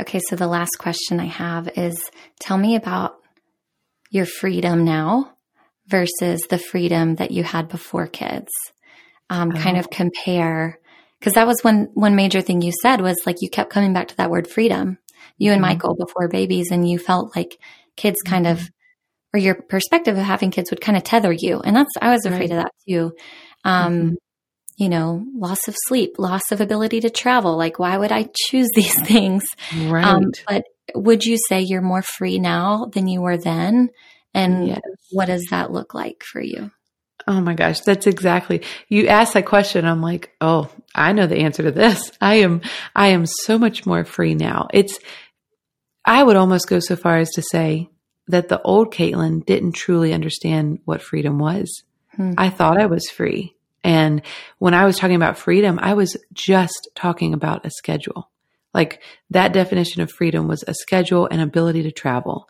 [0.02, 1.96] Okay, so the last question I have is
[2.40, 3.16] tell me about
[4.10, 5.36] your freedom now
[5.88, 8.50] versus the freedom that you had before kids.
[9.30, 9.60] Um, oh.
[9.60, 10.80] Kind of compare,
[11.20, 14.10] because that was one one major thing you said was like you kept coming back
[14.10, 14.98] to that word freedom.
[15.38, 15.74] You and mm-hmm.
[15.74, 17.60] Michael before babies, and you felt like
[17.96, 18.62] kids kind mm-hmm.
[18.62, 18.70] of,
[19.34, 22.26] or your perspective of having kids would kind of tether you, and that's I was
[22.26, 22.58] afraid right.
[22.58, 23.14] of that too.
[23.64, 24.14] Um, mm-hmm.
[24.78, 27.56] You know, loss of sleep, loss of ability to travel.
[27.58, 29.44] Like, why would I choose these things?
[29.76, 30.04] Right.
[30.04, 30.64] Um, but
[30.96, 33.90] would you say you're more free now than you were then?
[34.34, 34.82] And yes.
[35.12, 36.72] what does that look like for you?
[37.28, 38.64] Oh my gosh, that's exactly.
[38.90, 39.86] You asked that question.
[39.86, 42.12] I'm like, oh, I know the answer to this.
[42.22, 42.62] I am,
[42.96, 44.68] I am so much more free now.
[44.74, 45.00] It's,
[46.06, 47.90] I would almost go so far as to say
[48.28, 51.84] that the old Katelyn didn't truly understand what freedom was.
[52.16, 52.34] Hmm.
[52.38, 53.56] I thought I was free.
[53.84, 54.22] And
[54.60, 58.30] when I was talking about freedom, I was just talking about a schedule.
[58.74, 62.48] Like that definition of freedom was a schedule and ability to travel.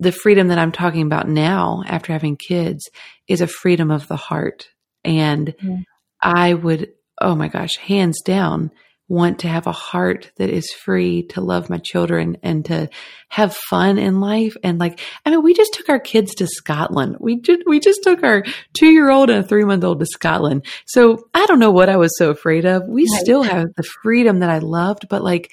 [0.00, 2.88] The freedom that I'm talking about now after having kids
[3.28, 4.68] is a freedom of the heart.
[5.04, 5.84] And mm.
[6.20, 8.70] I would, oh my gosh, hands down,
[9.10, 12.88] want to have a heart that is free to love my children and to
[13.28, 14.56] have fun in life.
[14.62, 17.16] And like, I mean, we just took our kids to Scotland.
[17.18, 20.06] We just, we just took our two year old and a three month old to
[20.06, 20.64] Scotland.
[20.86, 22.84] So I don't know what I was so afraid of.
[22.86, 23.20] We right.
[23.20, 25.50] still have the freedom that I loved, but like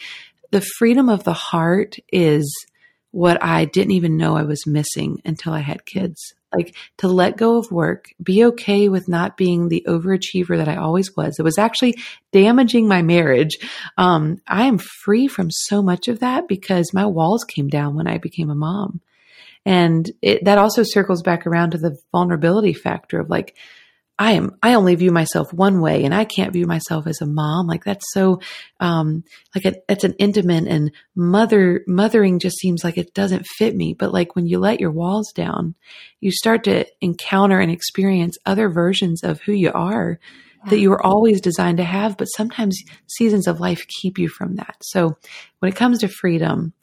[0.52, 2.54] the freedom of the heart is
[3.18, 7.36] what I didn't even know I was missing until I had kids like to let
[7.36, 11.40] go of work, be okay with not being the overachiever that I always was.
[11.40, 11.98] It was actually
[12.32, 13.58] damaging my marriage.
[13.98, 18.06] Um, I am free from so much of that because my walls came down when
[18.06, 19.02] I became a mom.
[19.66, 23.58] And it, that also circles back around to the vulnerability factor of like,
[24.20, 27.28] I am, I only view myself one way and I can't view myself as a
[27.28, 27.68] mom.
[27.68, 28.42] Like that's so,
[28.80, 33.76] um, like it, it's an intimate and mother, mothering just seems like it doesn't fit
[33.76, 33.94] me.
[33.94, 35.76] But like when you let your walls down,
[36.20, 40.20] you start to encounter and experience other versions of who you are
[40.64, 40.70] yeah.
[40.72, 42.18] that you were always designed to have.
[42.18, 44.78] But sometimes seasons of life keep you from that.
[44.82, 45.16] So
[45.60, 46.74] when it comes to freedom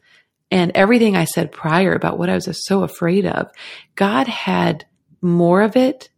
[0.53, 3.51] and everything I said prior about what I was so afraid of,
[3.97, 4.87] God had
[5.20, 6.11] more of it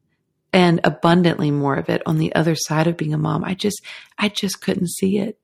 [0.57, 3.45] and abundantly more of it on the other side of being a mom.
[3.45, 3.85] I just,
[4.19, 5.39] I just couldn't see it.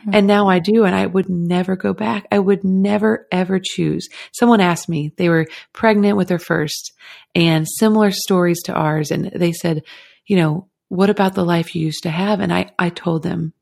[0.00, 0.10] Mm-hmm.
[0.14, 2.26] And now I do, and I would never go back.
[2.32, 4.08] I would never ever choose.
[4.32, 6.94] Someone asked me, they were pregnant with their first
[7.34, 9.10] and similar stories to ours.
[9.10, 9.82] And they said,
[10.24, 12.40] you know, what about the life you used to have?
[12.40, 13.52] And I, I told them,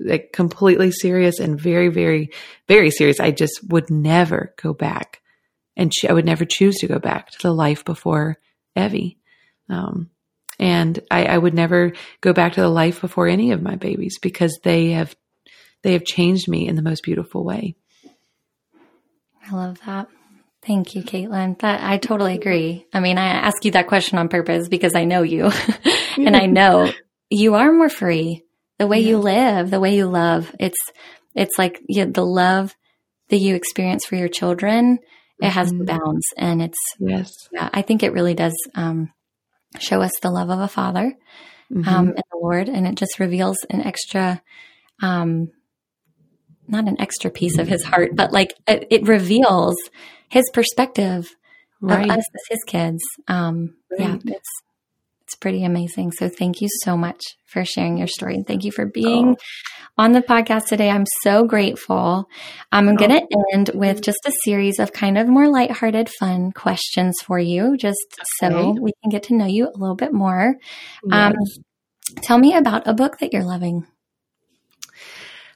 [0.00, 2.30] like completely serious and very, very,
[2.66, 3.20] very serious.
[3.20, 5.20] I just would never go back.
[5.76, 8.38] And I would never choose to go back to the life before
[8.74, 9.18] Evy.
[9.68, 10.10] Um,
[10.60, 14.18] and I, I would never go back to the life before any of my babies
[14.20, 15.16] because they have
[15.82, 17.74] they have changed me in the most beautiful way.
[19.50, 20.08] I love that.
[20.62, 21.58] Thank you, Katelyn.
[21.60, 22.86] That I totally agree.
[22.92, 25.50] I mean, I ask you that question on purpose because I know you
[26.18, 26.92] and I know
[27.30, 28.44] you are more free.
[28.78, 29.08] The way yeah.
[29.08, 30.78] you live, the way you love, it's,
[31.34, 32.76] it's like you know, the love
[33.30, 34.98] that you experience for your children.
[35.40, 35.52] It mm-hmm.
[35.52, 39.10] has bounds and it's, yes, yeah, I think it really does, um,
[39.78, 41.14] show us the love of a father
[41.72, 41.88] mm-hmm.
[41.88, 44.42] um, in the Lord, and it just reveals an extra,
[45.02, 45.50] um,
[46.66, 49.76] not an extra piece of His heart, but like it, it reveals
[50.28, 51.34] His perspective
[51.80, 52.04] right.
[52.04, 53.02] of us as His kids.
[53.28, 54.00] Um, right.
[54.24, 54.48] Yeah, it's
[55.30, 56.10] it's pretty amazing.
[56.10, 59.36] So thank you so much for sharing your story, and thank you for being.
[59.38, 59.44] Oh
[60.00, 60.88] on the podcast today.
[60.88, 62.24] I'm so grateful.
[62.72, 62.96] I'm oh.
[62.96, 67.38] going to end with just a series of kind of more lighthearted, fun questions for
[67.38, 68.54] you, just okay.
[68.54, 70.56] so we can get to know you a little bit more.
[71.12, 71.58] Um, yes.
[71.58, 73.86] Um, tell me about a book that you're loving.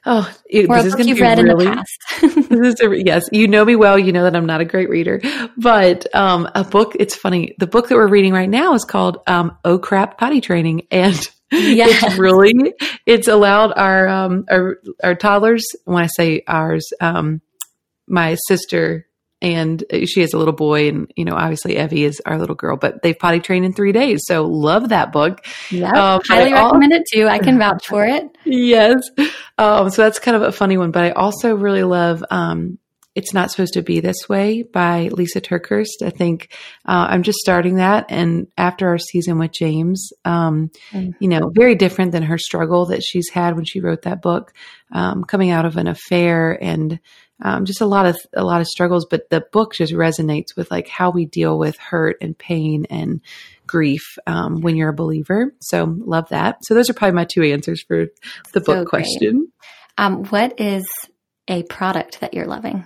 [0.07, 2.21] Oh, it, or a book you've read really, in the past.
[2.49, 3.97] this is a, yes, you know me well.
[3.97, 5.19] You know that I'm not a great reader,
[5.57, 6.95] but um, a book.
[6.99, 7.55] It's funny.
[7.57, 11.19] The book that we're reading right now is called um, "Oh Crap Potty Training," and
[11.51, 11.87] yeah.
[11.87, 12.73] it's really
[13.05, 17.41] it's allowed our um our our toddlers when I say ours um
[18.07, 19.07] my sister
[19.41, 22.77] and she has a little boy and you know obviously Evy is our little girl
[22.77, 25.45] but they've potty trained in 3 days so love that book.
[25.69, 25.89] Yeah.
[25.91, 27.27] Um, highly recommend it too.
[27.27, 28.25] I can vouch for it.
[28.45, 28.97] yes.
[29.57, 32.79] Um so that's kind of a funny one but I also really love um
[33.15, 36.03] it's Not Supposed to Be This Way by lisa TerKeurst.
[36.03, 36.53] I think
[36.85, 38.07] uh, I'm just starting that.
[38.09, 41.11] And after our season with James, um, mm-hmm.
[41.21, 44.53] you know, very different than her struggle that she's had when she wrote that book,
[44.91, 46.99] um, coming out of an affair and
[47.41, 49.05] um, just a lot of a lot of struggles.
[49.09, 53.21] But the book just resonates with like how we deal with hurt and pain and
[53.67, 55.53] grief um, when you're a believer.
[55.59, 56.57] So love that.
[56.63, 58.07] So those are probably my two answers for
[58.53, 59.51] the book so question.
[59.97, 60.85] Um, what is
[61.47, 62.85] a product that you're loving?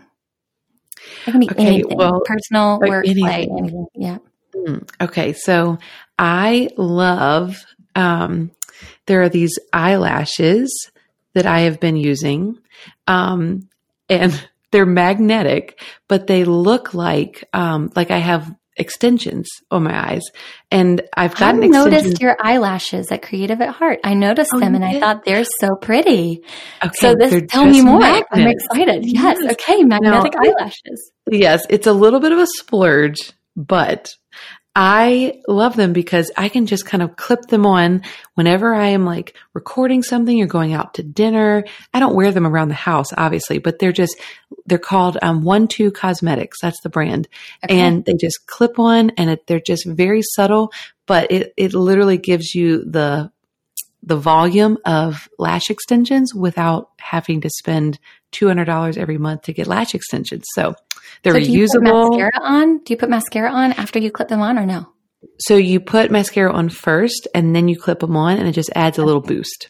[1.26, 3.24] It can be okay, anything, well, personal, work, anything.
[3.24, 3.86] play, anything.
[3.96, 4.18] Yeah.
[4.54, 5.78] Mm, okay, so
[6.18, 7.64] I love.
[7.96, 8.52] Um,
[9.06, 10.92] there are these eyelashes
[11.34, 12.58] that I have been using,
[13.08, 13.69] um,
[14.10, 20.24] and they're magnetic, but they look like um, like I have extensions on my eyes.
[20.72, 24.00] And I've gotten I noticed your eyelashes at Creative at Heart.
[24.04, 24.86] I noticed oh, them and.
[24.86, 26.44] I thought they're so pretty.
[26.84, 28.00] Okay, so this tell me more.
[28.00, 28.28] Magnets.
[28.32, 29.06] I'm excited.
[29.06, 29.38] Yes.
[29.42, 29.54] yes.
[29.54, 29.84] Okay.
[29.84, 31.12] Magnetic now, eyelashes.
[31.30, 31.66] Yes.
[31.70, 34.16] It's a little bit of a splurge, but
[34.82, 38.02] I love them because I can just kind of clip them on
[38.36, 41.66] whenever I am like recording something or going out to dinner.
[41.94, 44.18] I don't wear them around the house, obviously, but they're just,
[44.68, 46.60] they're called um, One Two Cosmetics.
[46.62, 47.28] That's the brand.
[47.66, 47.78] Okay.
[47.78, 50.72] And they just clip on and it, they're just very subtle,
[51.08, 53.34] but it, it literally gives you the
[54.04, 58.00] the volume of lash extensions without having to spend
[58.32, 60.46] $200 every month to get lash extensions.
[60.54, 60.76] So
[61.24, 62.10] they're So do you put reusable.
[62.10, 62.78] mascara on?
[62.80, 64.88] Do you put mascara on after you clip them on or no?
[65.40, 68.70] So you put mascara on first and then you clip them on and it just
[68.76, 69.70] adds a little boost.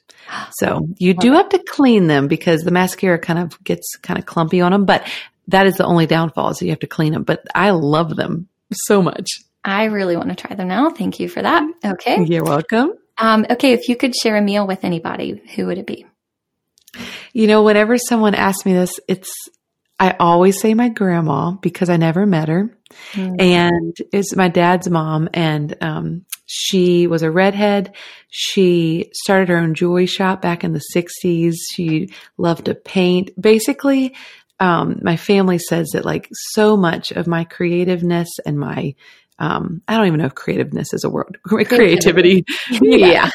[0.52, 4.28] So you do have to clean them because the mascara kind of gets kind of
[4.28, 5.10] clumpy on them, but
[5.48, 7.24] that is the only downfall is that you have to clean them.
[7.24, 9.28] But I love them so much.
[9.66, 10.92] I really want to try them now.
[10.92, 11.64] Thank you for that.
[11.84, 12.24] Okay.
[12.24, 12.94] You're welcome.
[13.20, 13.74] Um, okay.
[13.74, 16.06] If you could share a meal with anybody, who would it be?
[17.34, 19.32] You know, whenever someone asks me this, it's,
[20.00, 22.76] I always say my grandma because I never met her.
[23.14, 23.40] Mm.
[23.40, 27.94] and it's my dad's mom and um, she was a redhead
[28.30, 34.16] she started her own jewelry shop back in the 60s she loved to paint basically
[34.60, 38.96] um, my family says that like so much of my creativeness and my
[39.40, 41.40] um, I don't even know if creativeness is a word.
[41.48, 42.46] Creativity.
[42.82, 43.30] yeah.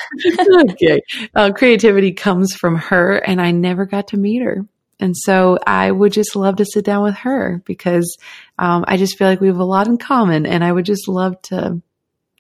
[0.71, 1.01] okay.
[1.35, 4.65] Uh, creativity comes from her, and I never got to meet her.
[5.01, 8.17] And so I would just love to sit down with her because
[8.59, 11.09] um, I just feel like we have a lot in common, and I would just
[11.09, 11.81] love to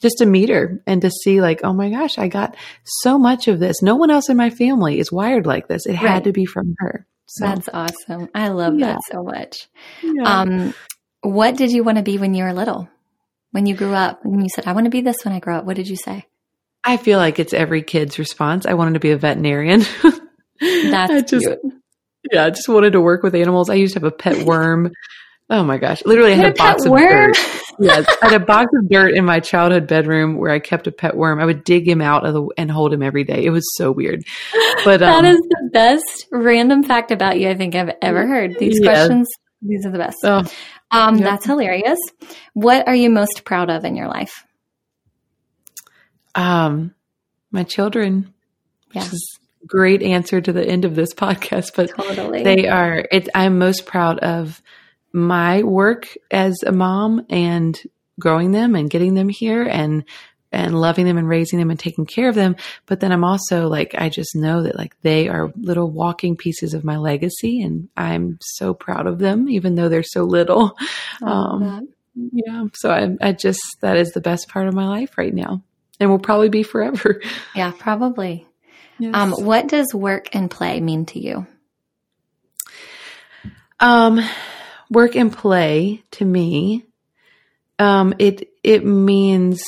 [0.03, 3.49] just to meet her and to see like, oh my gosh, I got so much
[3.49, 3.81] of this.
[3.81, 5.87] No one else in my family is wired like this.
[5.87, 5.99] It Right.
[6.01, 7.07] had to be from her.
[7.27, 8.29] So That's awesome.
[8.35, 8.87] I love Yeah.
[8.93, 9.67] that so much.
[10.03, 10.41] yeah.
[10.43, 10.75] Um,
[11.23, 12.89] what did you want to be when you were little?
[13.55, 15.59] When you grew up, when you said, I want to be this when I grow
[15.59, 16.26] up, what did you say?
[16.82, 18.66] I feel like it's every kid's response.
[18.66, 19.80] I wanted to be a veterinarian.
[20.61, 21.61] That's I just, cute.
[22.32, 23.70] yeah, I just wanted to work with animals.
[23.70, 24.90] I used to have a pet worm.
[25.50, 26.05] Oh my gosh.
[26.05, 27.32] Literally, I had a had a box of worm?
[27.32, 27.36] dirt.
[27.78, 28.07] Yes.
[28.22, 31.16] I had a box of dirt in my childhood bedroom where I kept a pet
[31.16, 31.38] worm.
[31.40, 33.44] I would dig him out of the, and hold him every day.
[33.44, 34.22] It was so weird.
[34.84, 38.57] But, um, that is the best random fact about you I think I've ever heard.
[38.59, 39.07] These Yes.
[39.07, 39.28] questions,
[39.65, 40.19] these are the best.
[40.25, 40.45] oh,
[40.91, 41.25] Um, Yep.
[41.25, 41.99] That's hilarious.
[42.53, 44.45] What are you most proud of in your life?
[46.35, 46.95] um,
[47.51, 48.33] my children,
[48.93, 49.03] Yeah.
[49.05, 52.43] which is a great answer to the end of this podcast, but Totally.
[52.43, 54.61] they are it i'm most proud of
[55.12, 57.81] my work as a mom and
[58.19, 60.05] growing them and getting them here and
[60.55, 63.68] and loving them and raising them and taking care of them but then i'm also
[63.68, 67.88] like i just know that like they are little walking pieces of my legacy and
[67.96, 70.76] i'm so proud of them even though they're so little
[71.22, 71.88] um,
[72.32, 75.62] yeah so I, I just that is the best part of my life right now
[76.00, 77.20] and will probably be forever
[77.55, 78.46] yeah, probably.
[78.98, 79.14] Yes.
[79.14, 81.46] Um, what does work and play mean to you?
[83.80, 84.20] Um,
[84.90, 86.86] work and play to me,
[87.78, 89.62] um, it it means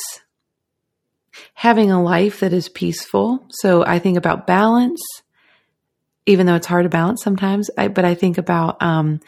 [1.55, 3.47] having a life that is peaceful.
[3.51, 5.01] So I think about balance,
[6.27, 7.71] even though it's hard to balance sometimes.
[7.77, 9.21] I, but I think about um,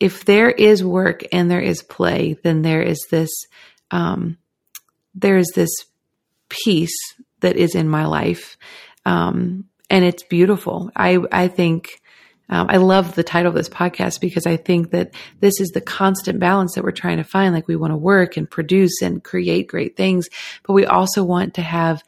[0.00, 3.30] if there is work and there is play, then there is this
[3.90, 4.38] um,
[5.14, 5.70] there is this
[6.48, 6.96] peace
[7.40, 8.56] that is in my life,
[9.04, 10.90] um, and it's beautiful.
[10.96, 12.01] I I think.
[12.48, 15.80] Um, I love the title of this podcast because I think that this is the
[15.80, 17.54] constant balance that we're trying to find.
[17.54, 20.28] Like we want to work and produce and create great things,
[20.64, 22.02] but we also want to have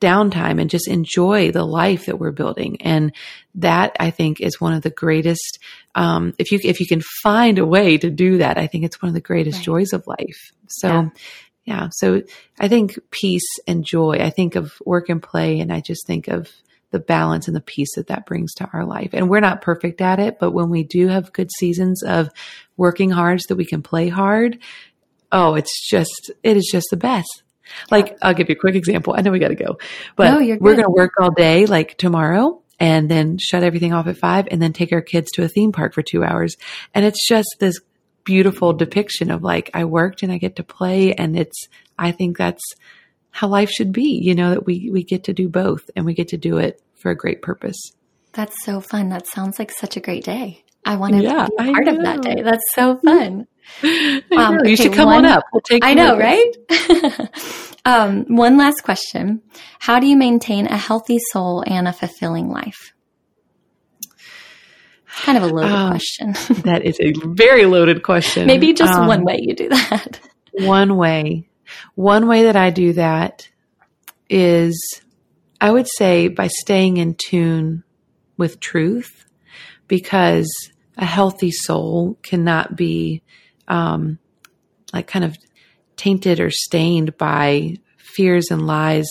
[0.00, 2.82] downtime and just enjoy the life that we're building.
[2.82, 3.14] And
[3.54, 5.58] that I think is one of the greatest.
[5.94, 9.00] Um, if you if you can find a way to do that, I think it's
[9.00, 9.64] one of the greatest Right.
[9.64, 10.52] joys of life.
[10.68, 10.88] So.
[10.88, 11.08] Yeah.
[11.64, 11.88] Yeah.
[11.92, 12.22] So
[12.58, 14.16] I think peace and joy.
[14.18, 16.50] I think of work and play, and I just think of
[16.92, 19.10] the balance and the peace that that brings to our life.
[19.12, 22.30] And we're not perfect at it, but when we do have good seasons of
[22.76, 24.58] working hard so that we can play hard,
[25.32, 27.42] oh, it's just, it is just the best.
[27.90, 29.14] Like, I'll give you a quick example.
[29.16, 29.78] I know we got to go,
[30.14, 34.06] but No, we're going to work all day, like tomorrow, and then shut everything off
[34.06, 36.56] at five, and then take our kids to a theme park for two hours.
[36.94, 37.80] And it's just this
[38.24, 41.14] beautiful depiction of like, I worked and I get to play.
[41.14, 41.68] And it's,
[41.98, 42.62] I think that's
[43.32, 46.14] how life should be, you know, that we, we get to do both and we
[46.14, 47.76] get to do it for a great purpose.
[48.32, 49.08] That's so fun.
[49.08, 50.64] That sounds like such a great day.
[50.84, 52.42] I want to Yeah, be part of that day.
[52.42, 53.46] That's so fun.
[53.84, 54.64] Um, know.
[54.64, 55.44] you okay, should come one- on up.
[55.52, 56.18] We'll take I know, us.
[56.18, 57.30] right?
[57.86, 59.40] um, one last question.
[59.78, 62.92] How do you maintain a healthy soul and a fulfilling life?
[65.22, 66.32] Kind of a loaded Um, question.
[66.64, 68.46] That is a very loaded question.
[68.52, 70.20] Maybe just Um, one way you do that.
[70.52, 71.48] One way.
[71.94, 73.48] One way that I do that
[74.28, 75.00] is,
[75.60, 77.84] I would say, by staying in tune
[78.36, 79.24] with truth,
[79.88, 80.50] because
[80.96, 83.22] a healthy soul cannot be
[83.68, 84.18] um,
[84.92, 85.36] like kind of
[85.96, 89.08] tainted or stained by fears and lies.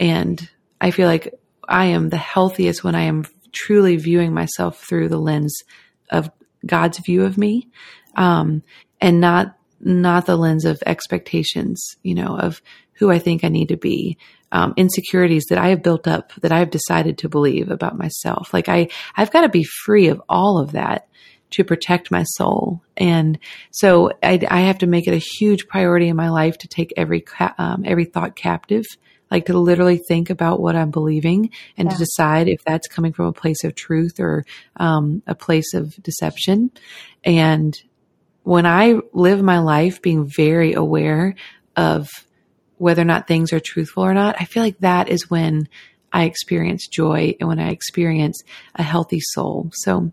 [0.00, 0.48] And
[0.80, 1.34] I feel like
[1.68, 5.54] I am the healthiest when I am truly viewing myself through the lens
[6.10, 6.30] of
[6.64, 7.68] God's view of me,
[8.16, 8.62] um,
[9.00, 12.62] and not not the lens of expectations, you know, of
[12.94, 14.18] who I think I need to be.
[14.52, 18.54] um, insecurities that I have built up that I've decided to believe about myself.
[18.54, 21.08] Like I, I've got to be free of all of that
[21.50, 22.82] to protect my soul.
[22.96, 23.38] And
[23.70, 26.92] so I, I have to make it a huge priority in my life to take
[26.96, 27.24] every,
[27.58, 28.84] um, every thought captive
[29.30, 31.92] like to literally think about what I'm believing and yeah.
[31.92, 34.46] to decide if that's coming from a place of truth or
[34.76, 36.70] um, a place of deception.
[37.24, 37.74] And
[38.48, 41.34] when I live my life being very aware
[41.76, 42.08] of
[42.78, 45.68] whether or not things are truthful or not, I feel like that is when
[46.14, 48.42] I experience joy and when I experience
[48.74, 49.70] a healthy soul.
[49.74, 50.12] So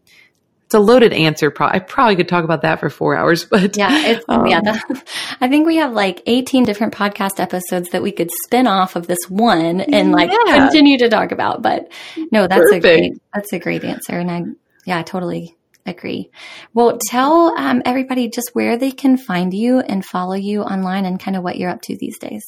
[0.65, 1.53] it's a loaded answer.
[1.61, 4.59] I probably could talk about that for four hours, but yeah, it's, um, yeah.
[4.59, 5.01] The,
[5.39, 9.07] I think we have like 18 different podcast episodes that we could spin off of
[9.07, 10.57] this one and like yeah.
[10.57, 11.61] continue to talk about.
[11.61, 11.89] But
[12.33, 12.85] no, that's Perfect.
[12.85, 14.19] a great, that's a great answer.
[14.19, 14.43] And I,
[14.85, 15.55] yeah, I totally
[15.85, 16.31] agree.
[16.73, 21.19] Well, tell um, everybody just where they can find you and follow you online and
[21.19, 22.43] kind of what you're up to these days.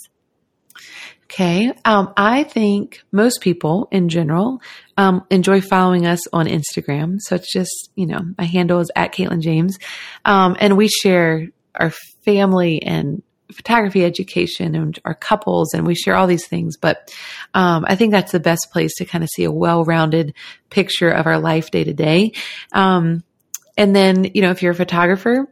[1.26, 1.73] Okay.
[1.84, 4.61] Um, I think most people in general
[4.95, 7.18] um, enjoy following us on Instagram.
[7.19, 9.77] So it's just, you know, my handle is at Katelyn James.
[10.23, 11.91] Um, and we share our
[12.23, 16.77] family and photography education and our couples and we share all these things.
[16.77, 17.14] But
[17.53, 20.34] um, I think that's the best place to kind of see a well rounded
[20.69, 22.34] picture of our life day to day.
[22.72, 23.23] Um,
[23.78, 25.48] and then, you know, if you're a photographer,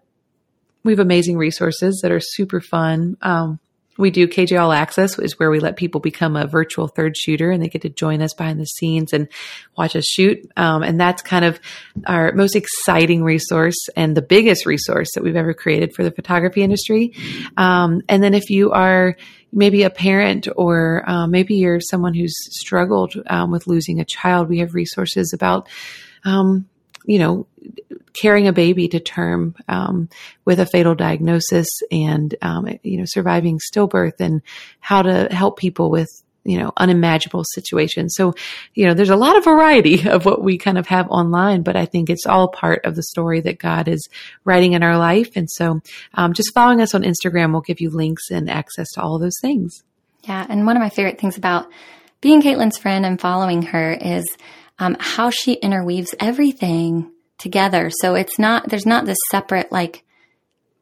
[0.83, 3.17] we have amazing resources that are super fun.
[3.21, 3.59] Um,
[3.97, 7.49] we do KJ All Access, is where we let people become a virtual third shooter
[7.49, 9.29] and they get to join us behind the scenes and
[9.77, 10.51] watch us shoot.
[10.57, 11.59] Um, and that's kind of
[12.05, 16.61] our most exciting resource and the biggest resource that we've ever created for the photography
[16.61, 17.13] industry.
[17.55, 19.15] Um, and then if you are
[19.53, 24.49] maybe a parent or uh, maybe you're someone who's struggled um, with losing a child,
[24.49, 25.69] we have resources about
[26.25, 26.67] um,
[27.05, 27.47] you know,
[28.13, 30.09] carrying a baby to term um,
[30.45, 34.41] with a fatal diagnosis and um, you know surviving stillbirth and
[34.79, 36.09] how to help people with
[36.43, 38.13] you know unimaginable situations.
[38.15, 38.33] So
[38.73, 41.75] you know there's a lot of variety of what we kind of have online but
[41.75, 44.07] i think it's all part of the story that god is
[44.43, 45.31] writing in our life.
[45.35, 45.81] And so
[46.13, 49.39] um, just following us on instagram will give you links and access to all those
[49.41, 49.83] things.
[50.23, 50.45] Yeah.
[50.49, 51.67] And one of my favorite things about
[52.21, 54.25] being Katelyn's friend and following her is
[54.79, 57.89] um, how she interweaves everything together.
[58.01, 60.03] So it's not, there's not this separate, like,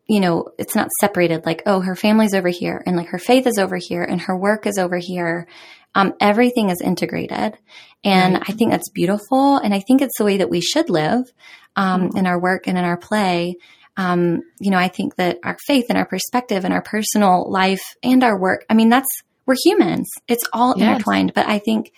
[0.07, 3.47] you know, it's not separated like, oh, her family's over here and like her faith
[3.47, 5.47] is over here and her work is over here.
[5.95, 7.57] Um, everything is integrated.
[8.03, 8.43] And right.
[8.47, 9.57] I think that's beautiful.
[9.57, 11.31] And I think it's the way that we should live,
[11.75, 12.17] um, mm-hmm.
[12.17, 13.55] in our work and in our play.
[13.95, 17.95] Um, you know, I think that our faith and our perspective and our personal life
[18.01, 19.09] and our work, I mean, that's,
[19.45, 20.09] we're humans.
[20.27, 20.87] It's all yes.
[20.87, 21.33] intertwined.
[21.33, 21.91] But I think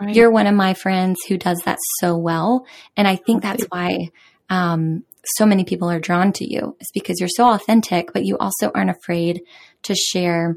[0.00, 0.14] Right.
[0.14, 2.66] You're one of my friends who does that so well.
[2.96, 4.08] And I think that's why
[4.48, 5.04] um,
[5.36, 6.76] so many people are drawn to you.
[6.80, 9.42] It's because you're so authentic, but you also aren't afraid
[9.82, 10.56] to share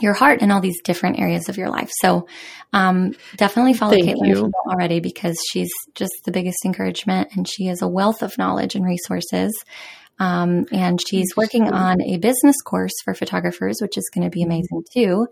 [0.00, 1.90] your heart in all these different areas of your life.
[2.00, 2.28] So
[2.72, 4.52] um, definitely follow Thank Katelyn you.
[4.70, 8.84] already because she's just the biggest encouragement and she is a wealth of knowledge and
[8.84, 9.52] resources.
[10.18, 14.42] Um, and she's working on a business course for photographers, which is going to be
[14.42, 14.50] mm-hmm.
[14.50, 15.28] amazing too.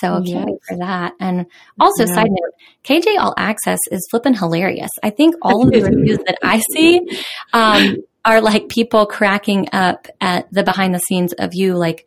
[0.00, 0.34] So yes.
[0.34, 1.12] can't wait for that.
[1.20, 1.46] And
[1.78, 2.14] also, yeah.
[2.14, 2.52] side note,
[2.84, 4.90] KJ All Access is flipping hilarious.
[5.02, 7.00] I think all of the reviews that I see
[7.52, 12.06] um, are like people cracking up at the behind the scenes of you, like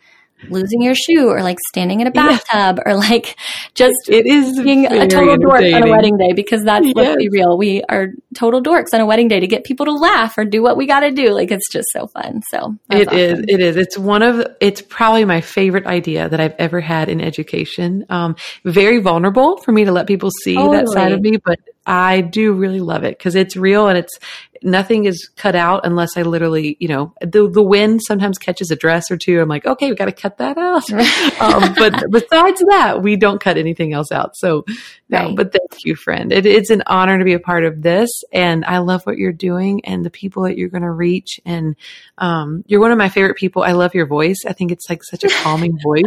[0.50, 2.84] losing your shoe or like standing in a bathtub yeah.
[2.86, 3.36] or like
[3.74, 6.96] just it is being a total dork on a wedding day because that's yes.
[6.96, 9.92] let's be real we are total dorks on a wedding day to get people to
[9.92, 13.08] laugh or do what we got to do like it's just so fun so it
[13.08, 13.18] awesome.
[13.18, 13.40] is.
[13.48, 17.20] it is it's one of it's probably my favorite idea that I've ever had in
[17.20, 20.78] education um, very vulnerable for me to let people see totally.
[20.78, 24.20] that side of me but I do really love it because it's real and it's
[24.64, 28.76] nothing is cut out unless I literally, you know, the the wind sometimes catches a
[28.76, 29.40] dress or two.
[29.40, 30.90] I'm like, okay, we got to cut that out.
[31.42, 34.36] um, but besides that, we don't cut anything else out.
[34.36, 34.66] So,
[35.10, 35.28] no.
[35.28, 35.36] Right.
[35.36, 36.32] But thank you, friend.
[36.32, 39.32] It, it's an honor to be a part of this, and I love what you're
[39.32, 41.40] doing and the people that you're going to reach.
[41.46, 41.76] And
[42.18, 43.64] um, you're one of my favorite people.
[43.64, 44.40] I love your voice.
[44.46, 46.04] I think it's like such a calming voice.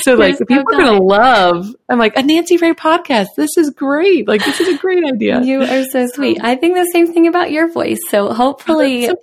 [0.00, 1.74] So, like, so people are going to love.
[1.88, 3.28] I'm like a Nancy Ray podcast.
[3.36, 4.26] This is great.
[4.26, 5.42] Like, this is a great idea idea.
[5.42, 6.38] You are so sweet.
[6.42, 7.98] I think the same thing about your voice.
[8.08, 9.16] So hopefully so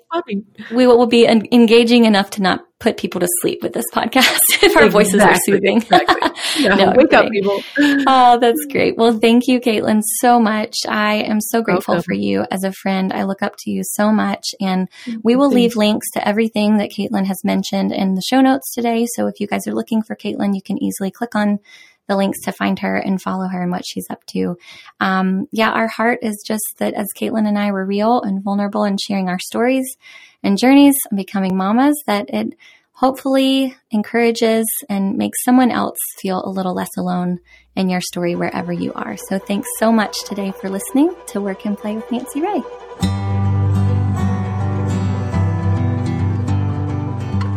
[0.72, 4.76] we will be engaging enough to not put people to sleep with this podcast if
[4.76, 5.78] our exactly, voices are soothing.
[5.78, 6.22] Exactly.
[6.60, 7.62] No, wake up, people.
[8.08, 8.98] oh, that's great.
[8.98, 10.76] Well, thank you, Katelyn, so much.
[10.88, 13.12] I am so grateful for you as a friend.
[13.12, 14.44] I look up to you so much.
[14.62, 14.88] And
[15.24, 19.06] we will leave links to everything that Katelyn has mentioned in the show notes today.
[19.16, 21.60] So if you guys are looking for Katelyn, you can easily click on
[22.07, 24.57] the links to find her and follow her and what she's up to.
[24.99, 28.84] Um, yeah, our heart is just that as Katelyn and I were real and vulnerable
[28.84, 29.86] and sharing our stories
[30.44, 32.53] and journeys and becoming mamas, that it
[32.95, 37.40] hopefully encourages and makes someone else feel a little less alone
[37.76, 39.18] in your story wherever you are.
[39.30, 42.61] So thanks so much today for listening to Work and Play with Nancy Ray.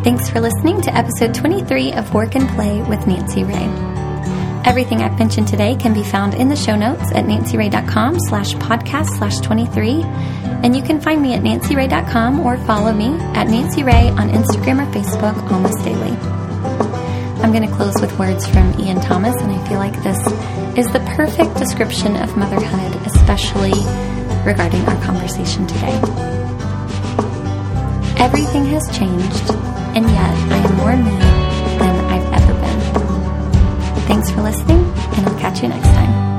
[0.02, 3.88] Thanks for listening to episode 23 of Work and Play with Nancy Ray.
[4.64, 9.16] Everything I've mentioned today can be found in the show notes at nancyray.com slash podcast
[9.18, 10.02] slash 23.
[10.62, 14.86] And you can find me at nancyray.com or follow me at Nancy Ray on Instagram
[14.86, 16.16] or Facebook almost daily.
[17.43, 20.18] I'm going to close with words from Ian Thomas, and I feel like this
[20.76, 23.72] is the perfect description of motherhood, especially
[24.44, 25.94] regarding our conversation today.
[28.18, 29.51] Everything has changed,
[29.97, 31.57] and yet I am more me
[34.19, 34.85] Thanks for listening,
[35.16, 36.38] and I'll catch you next time.